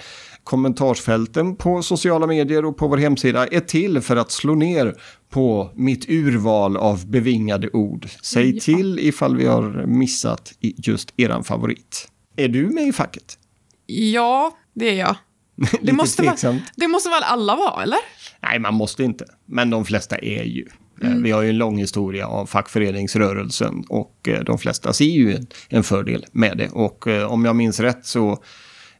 kommentarsfälten 0.44 1.56
på 1.56 1.82
sociala 1.82 2.26
medier 2.26 2.64
och 2.64 2.76
på 2.76 2.88
vår 2.88 2.96
hemsida 2.96 3.46
är 3.46 3.60
till 3.60 4.00
för 4.00 4.16
att 4.16 4.30
slå 4.30 4.54
ner 4.54 4.94
på 5.30 5.70
mitt 5.74 6.08
urval 6.10 6.76
av 6.76 7.06
bevingade 7.10 7.70
ord. 7.72 8.08
Säg 8.22 8.54
Ja. 8.54 8.60
till 8.60 8.98
ifall 8.98 9.36
vi 9.36 9.46
har 9.46 9.86
missat 9.86 10.52
just 10.60 11.12
eran 11.16 11.44
favorit. 11.44 12.08
Är 12.36 12.48
du 12.48 12.66
med 12.66 12.88
i 12.88 12.92
facket? 12.92 13.38
Ja, 13.86 14.56
det 14.74 14.88
är 14.90 14.94
jag. 14.94 15.16
Lite 15.80 15.92
måste 15.92 16.22
tveksamt. 16.22 16.62
Det 16.76 16.88
måste 16.88 17.08
väl 17.08 17.22
alla 17.22 17.56
vara, 17.56 17.82
eller? 17.82 17.98
Nej, 18.40 18.58
man 18.58 18.74
måste 18.74 19.04
inte. 19.04 19.24
Men 19.46 19.70
de 19.70 19.84
flesta 19.84 20.18
är 20.18 20.44
ju. 20.44 20.66
Eh, 21.02 21.10
Vi 21.10 21.30
har 21.30 21.42
ju 21.42 21.50
en 21.50 21.58
lång 21.58 21.78
historia 21.78 22.26
av 22.26 22.46
fackföreningsrörelsen 22.46 23.84
och 23.88 24.28
eh, 24.28 24.40
de 24.40 24.58
flesta 24.58 24.92
ser 24.92 25.04
ju 25.04 25.38
en, 25.68 25.82
fördel 25.82 26.26
med 26.32 26.58
det. 26.58 26.68
Och 26.68 27.06
eh, 27.06 27.32
om 27.32 27.44
jag 27.44 27.56
minns 27.56 27.80
rätt 27.80 28.06
så 28.06 28.42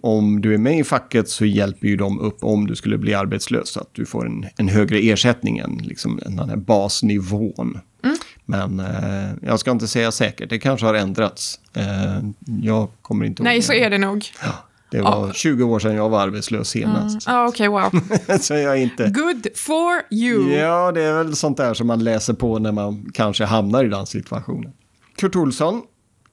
om 0.01 0.41
du 0.41 0.55
är 0.55 0.59
med 0.59 0.79
i 0.79 0.85
facket 0.85 1.29
så 1.29 1.45
hjälper 1.45 1.87
ju 1.87 1.97
de 1.97 2.21
upp 2.21 2.45
om 2.45 2.67
du 2.67 2.77
skulle 2.77 2.99
bli 2.99 3.15
arbetslös 3.15 3.69
så 3.69 3.81
att 3.81 3.91
du 3.93 4.07
får 4.07 4.27
en, 4.27 4.47
en 4.57 4.69
högre 4.69 4.99
ersättning 4.99 5.59
än 5.59 5.81
liksom, 5.83 6.21
den 6.25 6.49
här 6.49 6.57
basnivån. 6.57 7.79
Men 8.45 8.81
eh, 8.81 9.31
jag 9.43 9.61
ska 9.61 9.71
inte 9.71 9.89
säga 9.89 10.13
säkert, 10.13 10.51
det 10.51 10.59
kanske 10.59 10.87
har 10.87 10.95
ändrats. 10.95 11.61
Eh, 11.75 12.23
jag 12.63 12.91
kommer 13.03 13.25
inte 13.27 13.43
ihåg. 13.43 13.45
Nej, 13.45 13.63
så 13.63 13.73
är 13.73 13.91
det 13.91 13.99
nog. 13.99 14.25
Det 14.91 15.01
var 15.01 15.33
20 15.33 15.65
år 15.65 15.79
sedan 15.79 15.95
jag 15.95 16.09
var 16.09 16.21
arbetslös 16.21 16.69
senast. 16.69 17.27
Ja, 17.27 17.49
okej, 17.49 17.69
wow. 17.69 17.91
så 18.41 18.55
jag 18.55 18.83
inte... 18.83 19.09
Good 19.09 19.47
for 19.55 20.15
you. 20.15 20.53
Ja, 20.53 20.93
det 20.93 21.03
är 21.03 21.25
väl 21.25 21.37
sånt 21.37 21.57
där 21.57 21.75
som 21.75 21.87
man 21.87 22.05
läser 22.05 22.35
på 22.35 22.59
när 22.59 22.73
man 22.73 23.11
kanske 23.15 23.45
hamnar 23.45 23.85
i 23.85 23.89
den 23.89 24.07
situationen. 24.07 24.73
Kurt 25.17 25.37
Olsson 25.37 25.83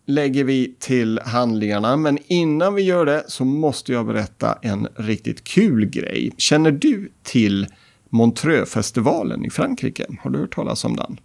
lägger 0.05 0.43
vi 0.43 0.75
till 0.79 1.19
handlingarna, 1.25 1.97
men 1.97 2.17
innan 2.27 2.75
vi 2.75 2.81
gör 2.81 3.05
det 3.05 3.23
så 3.27 3.45
måste 3.45 3.91
jag 3.91 4.05
berätta 4.05 4.57
en 4.61 4.87
riktigt 4.95 5.43
kul 5.43 5.85
grej. 5.85 6.31
Känner 6.37 6.71
du 6.71 7.11
till 7.23 7.67
Montreux-festivalen 8.09 9.45
i 9.45 9.49
Frankrike? 9.49 10.05
Har 10.21 10.29
du 10.29 10.39
hört 10.39 10.55
talas 10.55 10.85
om 10.85 10.95
den? 10.95 11.19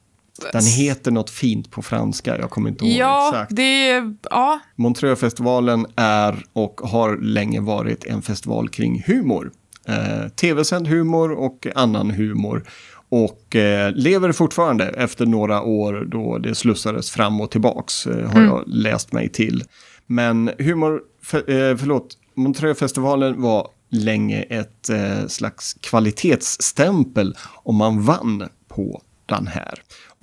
Den 0.53 0.65
heter 0.65 1.11
något 1.11 1.31
fint 1.31 1.71
på 1.71 1.83
franska, 1.83 2.39
jag 2.39 2.51
kommer 2.51 2.71
inte 2.71 2.85
ihåg 2.85 2.95
Ja, 2.97 3.29
exakt. 3.29 3.57
det 3.57 3.91
är... 3.91 4.15
Ja, 4.31 4.61
Montreux-festivalen 4.77 5.87
är 5.97 6.45
och 6.53 6.81
har 6.85 7.17
länge 7.17 7.61
varit 7.61 8.05
en 8.07 8.23
festival 8.23 8.69
kring 8.69 9.03
humor. 9.07 9.53
Eh, 9.89 10.29
Tv-sänd 10.29 10.89
humor 10.89 11.33
och 11.33 11.67
annan 11.75 12.11
humor. 12.11 12.65
Och 13.09 13.57
eh, 13.57 13.93
lever 13.95 14.33
fortfarande 14.33 14.85
efter 14.89 15.27
några 15.27 15.63
år 15.63 16.09
då 16.11 16.39
det 16.39 16.55
slussades 16.55 17.11
fram 17.11 17.41
och 17.41 17.51
tillbaks, 17.51 18.07
eh, 18.07 18.31
har 18.31 18.41
jag 18.43 18.65
läst 18.67 19.13
mig 19.13 19.29
till. 19.29 19.65
Men 20.07 20.51
humor, 20.59 21.01
för, 21.23 21.39
eh, 21.39 21.77
förlåt, 21.77 22.17
Montreux-festivalen 22.35 23.43
var 23.43 23.69
länge 23.91 24.43
ett 24.43 24.89
eh, 24.89 25.27
slags 25.27 25.77
kvalitetsstämpel 25.81 27.35
om 27.63 27.77
man 27.77 28.03
vann 28.03 28.49
på 28.69 29.03
den 29.27 29.47
här. 29.47 29.75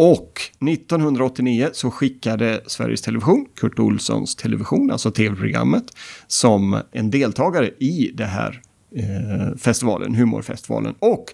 Och 0.02 0.42
1989 0.70 1.70
så 1.74 1.92
skickade 1.92 2.62
Sveriges 2.68 3.02
Television, 3.02 3.46
Kurt 3.56 3.80
Olssons 3.80 4.36
Television, 4.36 4.92
alltså 4.92 5.12
tv-programmet, 5.12 5.84
som 6.28 6.82
en 6.92 7.12
deltagare 7.12 7.68
i 7.68 8.12
det 8.14 8.26
här 8.26 8.62
eh, 8.96 9.58
festivalen, 9.58 10.16
humorfestivalen. 10.16 10.96
Och 11.00 11.26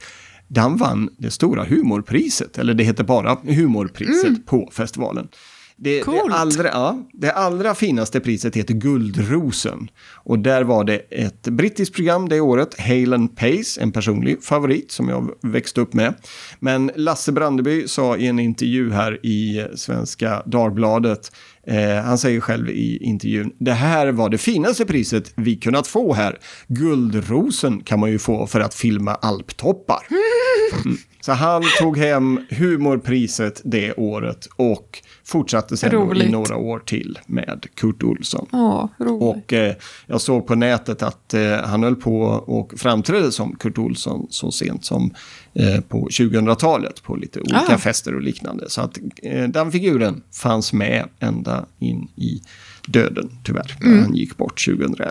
den 0.47 0.77
vann 0.77 1.09
det 1.17 1.31
stora 1.31 1.63
humorpriset, 1.63 2.57
eller 2.57 2.73
det 2.73 2.83
heter 2.83 3.03
bara 3.03 3.37
humorpriset 3.43 4.45
på 4.45 4.69
festivalen. 4.73 5.27
Det, 5.77 6.03
det, 6.03 6.21
allra, 6.31 6.67
ja, 6.67 7.03
det 7.13 7.31
allra 7.31 7.75
finaste 7.75 8.19
priset 8.19 8.55
heter 8.55 8.73
Guldrosen. 8.73 9.89
Och 10.13 10.39
där 10.39 10.63
var 10.63 10.83
det 10.83 10.97
ett 10.97 11.43
brittiskt 11.43 11.95
program 11.95 12.29
det 12.29 12.39
året, 12.39 12.79
Hale 12.79 13.15
and 13.15 13.37
Pace, 13.37 13.81
en 13.81 13.91
personlig 13.91 14.43
favorit 14.43 14.91
som 14.91 15.09
jag 15.09 15.31
växte 15.41 15.81
upp 15.81 15.93
med. 15.93 16.13
Men 16.59 16.91
Lasse 16.95 17.31
Brandeby 17.31 17.87
sa 17.87 18.17
i 18.17 18.27
en 18.27 18.39
intervju 18.39 18.91
här 18.91 19.25
i 19.25 19.67
Svenska 19.75 20.43
Dagbladet, 20.45 21.31
eh, 21.67 21.95
han 21.95 22.17
säger 22.17 22.39
själv 22.39 22.69
i 22.69 22.97
intervjun, 23.03 23.51
det 23.59 23.73
här 23.73 24.11
var 24.11 24.29
det 24.29 24.37
finaste 24.37 24.85
priset 24.85 25.33
vi 25.35 25.55
kunnat 25.55 25.87
få 25.87 26.13
här. 26.13 26.39
Guldrosen 26.67 27.83
kan 27.83 27.99
man 27.99 28.11
ju 28.11 28.19
få 28.19 28.47
för 28.47 28.59
att 28.59 28.73
filma 28.73 29.15
alptoppar. 29.15 30.07
Så 31.21 31.31
han 31.31 31.63
tog 31.79 31.97
hem 31.97 32.39
humorpriset 32.49 33.61
det 33.63 33.93
året 33.93 34.47
och 34.55 35.01
fortsatte 35.25 35.77
sen 35.77 36.17
i 36.21 36.29
några 36.29 36.55
år 36.57 36.79
till 36.79 37.19
med 37.27 37.65
Kurt 37.75 38.03
Olsson. 38.03 38.47
Åh. 38.51 38.89
Och 39.19 39.53
eh, 39.53 39.75
jag 40.07 40.21
såg 40.21 40.47
på 40.47 40.55
nätet 40.55 41.03
att 41.03 41.33
eh, 41.33 41.55
han 41.63 41.83
höll 41.83 41.95
på 41.95 42.21
och 42.25 42.73
framträdde 42.77 43.31
som 43.31 43.55
Kurt 43.55 43.77
Olsson 43.77 44.27
så 44.29 44.51
sent 44.51 44.85
som 44.85 45.13
eh, 45.53 45.81
på 45.81 46.07
2000-talet 46.07 47.03
på 47.03 47.15
lite 47.15 47.39
olika 47.39 47.73
Ah. 47.75 47.77
fester 47.77 48.15
och 48.15 48.21
liknande. 48.21 48.69
Så 48.69 48.81
att 48.81 48.97
eh, 49.23 49.43
den 49.47 49.71
figuren 49.71 50.21
fanns 50.31 50.73
med 50.73 51.09
ända 51.19 51.65
in 51.79 52.07
i 52.15 52.41
döden 52.87 53.29
tyvärr. 53.43 53.75
när 53.81 54.01
Han 54.01 54.15
gick 54.15 54.37
bort 54.37 54.65
2011. 54.65 55.09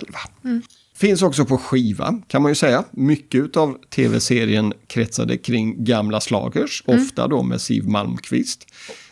Finns 0.97 1.23
också 1.23 1.45
på 1.45 1.59
skiva 1.59 2.21
kan 2.29 2.43
man 2.43 2.51
ju 2.51 2.55
säga. 2.55 2.85
Mycket 2.91 3.57
av 3.57 3.77
tv-serien 3.95 4.73
kretsade 4.87 5.37
kring 5.37 5.85
gamla 5.85 6.21
slagers, 6.21 6.83
ofta 6.87 7.29
då 7.29 7.43
med 7.43 7.61
Siv 7.61 7.89
Malmkvist. 7.89 8.67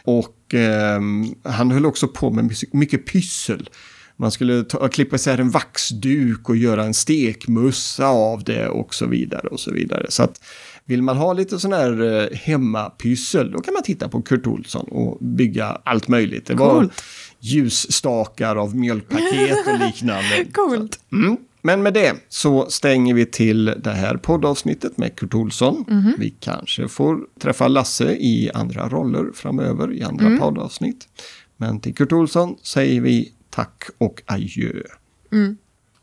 Och 0.04 0.34
ehm, 0.54 1.34
han 1.44 1.70
höll 1.70 1.86
också 1.86 2.08
på 2.08 2.30
med 2.30 2.54
mycket- 2.72 3.06
pyssel. 3.06 3.70
Man 4.16 4.30
skulle 4.30 4.64
ta, 4.64 4.88
klippa 4.88 5.16
isär 5.16 5.38
en 5.38 5.50
vaxduk 5.50 6.48
och 6.48 6.56
göra 6.56 6.84
en 6.84 6.94
stekmussa 6.94 8.06
av 8.06 8.44
det 8.44 8.68
och 8.68 8.94
så 8.94 9.06
vidare 9.06 9.48
och 9.48 9.60
så 9.60 9.72
vidare. 9.72 10.06
Så 10.08 10.22
att 10.22 10.40
vill 10.84 11.02
man 11.02 11.16
ha 11.16 11.32
lite 11.32 11.58
sån 11.58 11.72
här 11.72 12.20
eh, 12.22 12.36
hemmapyssel 12.38 13.50
då 13.52 13.60
kan 13.60 13.74
man 13.74 13.82
titta 13.82 14.08
på 14.08 14.22
Kurt 14.22 14.46
Olsson 14.46 14.84
och 14.90 15.18
bygga 15.20 15.78
allt 15.84 16.08
möjligt. 16.08 16.46
Det 16.46 16.54
var 16.54 16.74
Coolt. 16.80 17.02
ljusstakar 17.40 18.56
av 18.56 18.76
mjölkpaket 18.76 19.66
och 19.66 19.78
liknande. 19.86 20.44
Coolt. 20.52 21.00
Mm. 21.12 21.36
Men 21.62 21.82
med 21.82 21.94
det 21.94 22.14
så 22.28 22.70
stänger 22.70 23.14
vi 23.14 23.26
till 23.26 23.64
det 23.64 23.90
här 23.92 24.16
poddavsnittet 24.16 24.98
med 24.98 25.16
Kurt 25.16 25.34
Olsson. 25.34 25.84
Vi 26.18 26.30
kanske 26.40 26.88
får 26.88 27.18
träffa 27.40 27.68
Lasse 27.68 28.12
i 28.12 28.50
andra 28.54 28.88
roller 28.88 29.24
framöver 29.34 29.92
i 29.92 30.02
andra 30.02 30.38
poddavsnitt. 30.38 31.08
Men 31.56 31.80
till 31.80 31.94
Kurt 31.94 32.12
Olsson 32.12 32.56
säger 32.62 33.00
vi 33.00 33.32
tack 33.50 33.84
och 33.98 34.22
adjö. 34.26 34.72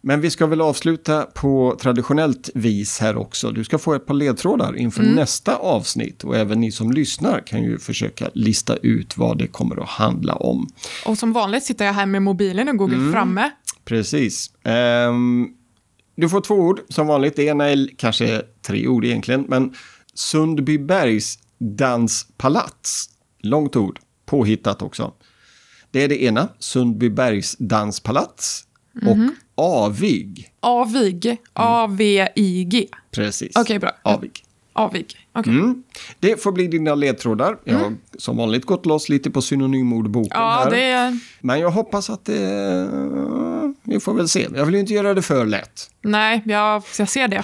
Men 0.01 0.21
vi 0.21 0.29
ska 0.29 0.45
väl 0.47 0.61
avsluta 0.61 1.21
på 1.21 1.77
traditionellt 1.81 2.49
vis 2.53 2.99
här 2.99 3.17
också. 3.17 3.51
Du 3.51 3.63
ska 3.63 3.77
få 3.77 3.93
ett 3.93 4.05
par 4.05 4.13
ledtrådar 4.13 4.77
inför 4.77 5.03
nästa 5.03 5.55
avsnitt 5.55 6.23
och 6.23 6.35
även 6.37 6.59
ni 6.61 6.71
som 6.71 6.91
lyssnar 6.91 7.39
kan 7.47 7.63
ju 7.63 7.77
försöka 7.79 8.29
lista 8.33 8.75
ut 8.75 9.17
vad 9.17 9.37
det 9.37 9.47
kommer 9.47 9.83
att 9.83 9.89
handla 9.89 10.35
om. 10.35 10.67
Och 11.05 11.17
som 11.17 11.33
vanligt 11.33 11.63
sitter 11.63 11.85
jag 11.85 11.93
här 11.93 12.05
med 12.05 12.21
mobilen 12.21 12.69
och 12.69 12.77
Google 12.77 12.95
Mm. 12.95 13.11
framme. 13.13 13.49
Precis. 13.89 14.51
Ehm, 14.63 15.47
du 16.15 16.29
får 16.29 16.41
två 16.41 16.55
ord 16.55 16.79
som 16.89 17.07
vanligt. 17.07 17.35
Det 17.35 17.43
ena 17.43 17.69
är 17.69 17.89
kanske 17.97 18.41
tre 18.61 18.87
ord 18.87 19.05
egentligen, 19.05 19.45
men 19.47 19.73
Sundbybergs 20.13 21.39
danspalats. 21.57 23.09
Långt 23.39 23.75
ord, 23.75 23.99
påhittat 24.25 24.81
också. 24.81 25.13
Det 25.91 26.03
är 26.03 26.07
det 26.07 26.23
ena, 26.23 26.47
Sundbybergs 26.59 27.55
danspalats. 27.59 28.63
Och 29.05 29.17
Avig. 29.55 30.51
Avig. 30.59 31.37
A-V-I-G. 31.53 32.87
Precis. 33.11 33.51
Okej, 33.55 33.79
bra. 33.79 33.91
Avig. 34.03 34.43
Avig. 34.73 35.15
Okej. 35.33 35.53
Mm. 35.53 35.83
Det 36.19 36.43
får 36.43 36.51
bli 36.51 36.67
dina 36.67 36.95
ledtrådar. 36.95 37.57
Jag 37.63 37.77
har 37.79 37.95
som 38.17 38.37
vanligt 38.37 38.65
gått 38.65 38.85
loss 38.85 39.09
lite 39.09 39.31
på 39.31 39.41
synonymordboken 39.41 40.31
Ja, 40.33 40.61
här. 40.63 40.71
det. 40.71 41.19
Men 41.41 41.59
jag 41.59 41.71
hoppas 41.71 42.09
att 42.09 42.25
det... 42.25 42.89
Vi 43.89 43.99
får 43.99 44.13
väl 44.13 44.29
se. 44.29 44.47
Jag 44.55 44.65
vill 44.65 44.73
ju 44.73 44.79
inte 44.79 44.93
göra 44.93 45.13
det 45.13 45.21
för 45.21 45.45
lätt. 45.45 45.89
Nej, 46.01 46.41
jag, 46.45 46.83
jag 46.97 47.09
ser 47.09 47.27
det. 47.27 47.43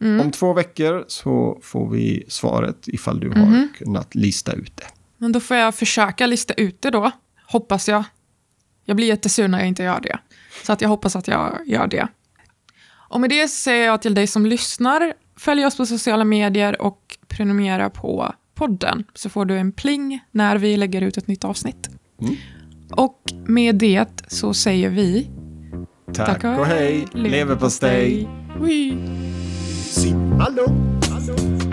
Om 0.22 0.30
två 0.30 0.52
veckor 0.52 1.04
så 1.08 1.60
får 1.62 1.90
vi 1.90 2.24
svaret 2.28 2.88
ifall 2.88 3.20
du 3.20 3.28
har 3.28 3.68
kunnat 3.78 4.14
lista 4.14 4.52
ut 4.52 4.76
det. 4.76 4.86
Men 5.16 5.32
då 5.32 5.40
får 5.40 5.56
jag 5.56 5.74
försöka 5.74 6.26
lista 6.26 6.54
ut 6.54 6.82
det 6.82 6.90
då. 6.90 7.10
Hoppas 7.46 7.88
jag. 7.88 8.04
Jag 8.84 8.96
blir 8.96 9.06
jättesur 9.06 9.48
när 9.48 9.58
jag 9.58 9.68
inte 9.68 9.82
gör 9.82 10.00
det. 10.00 10.18
Så 10.64 10.72
att 10.72 10.80
jag 10.80 10.88
hoppas 10.88 11.16
att 11.16 11.28
jag 11.28 11.58
gör 11.66 11.86
det. 11.86 12.08
Och 13.10 13.20
med 13.20 13.30
det 13.30 13.48
säger 13.48 13.86
jag 13.86 14.02
till 14.02 14.14
dig 14.14 14.26
som 14.26 14.46
lyssnar, 14.46 15.12
följ 15.36 15.66
oss 15.66 15.76
på 15.76 15.86
sociala 15.86 16.24
medier 16.24 16.82
och 16.82 17.18
prenumerera 17.28 17.90
på 17.90 18.34
podden. 18.54 19.04
Så 19.14 19.28
får 19.28 19.44
du 19.44 19.58
en 19.58 19.72
pling 19.72 20.20
när 20.30 20.56
vi 20.56 20.76
lägger 20.76 21.02
ut 21.02 21.16
ett 21.16 21.26
nytt 21.26 21.44
avsnitt. 21.44 21.88
Och 22.90 23.18
med 23.46 23.74
det 23.74 24.24
så 24.28 24.54
säger 24.54 24.88
vi 24.88 25.30
Tack, 26.14 26.44
och 26.44 26.66
hej, 26.66 27.06
leverpastej. 27.12 28.28
Ui. 28.60 28.96
simma 29.90 30.48
lugnt. 30.48 31.67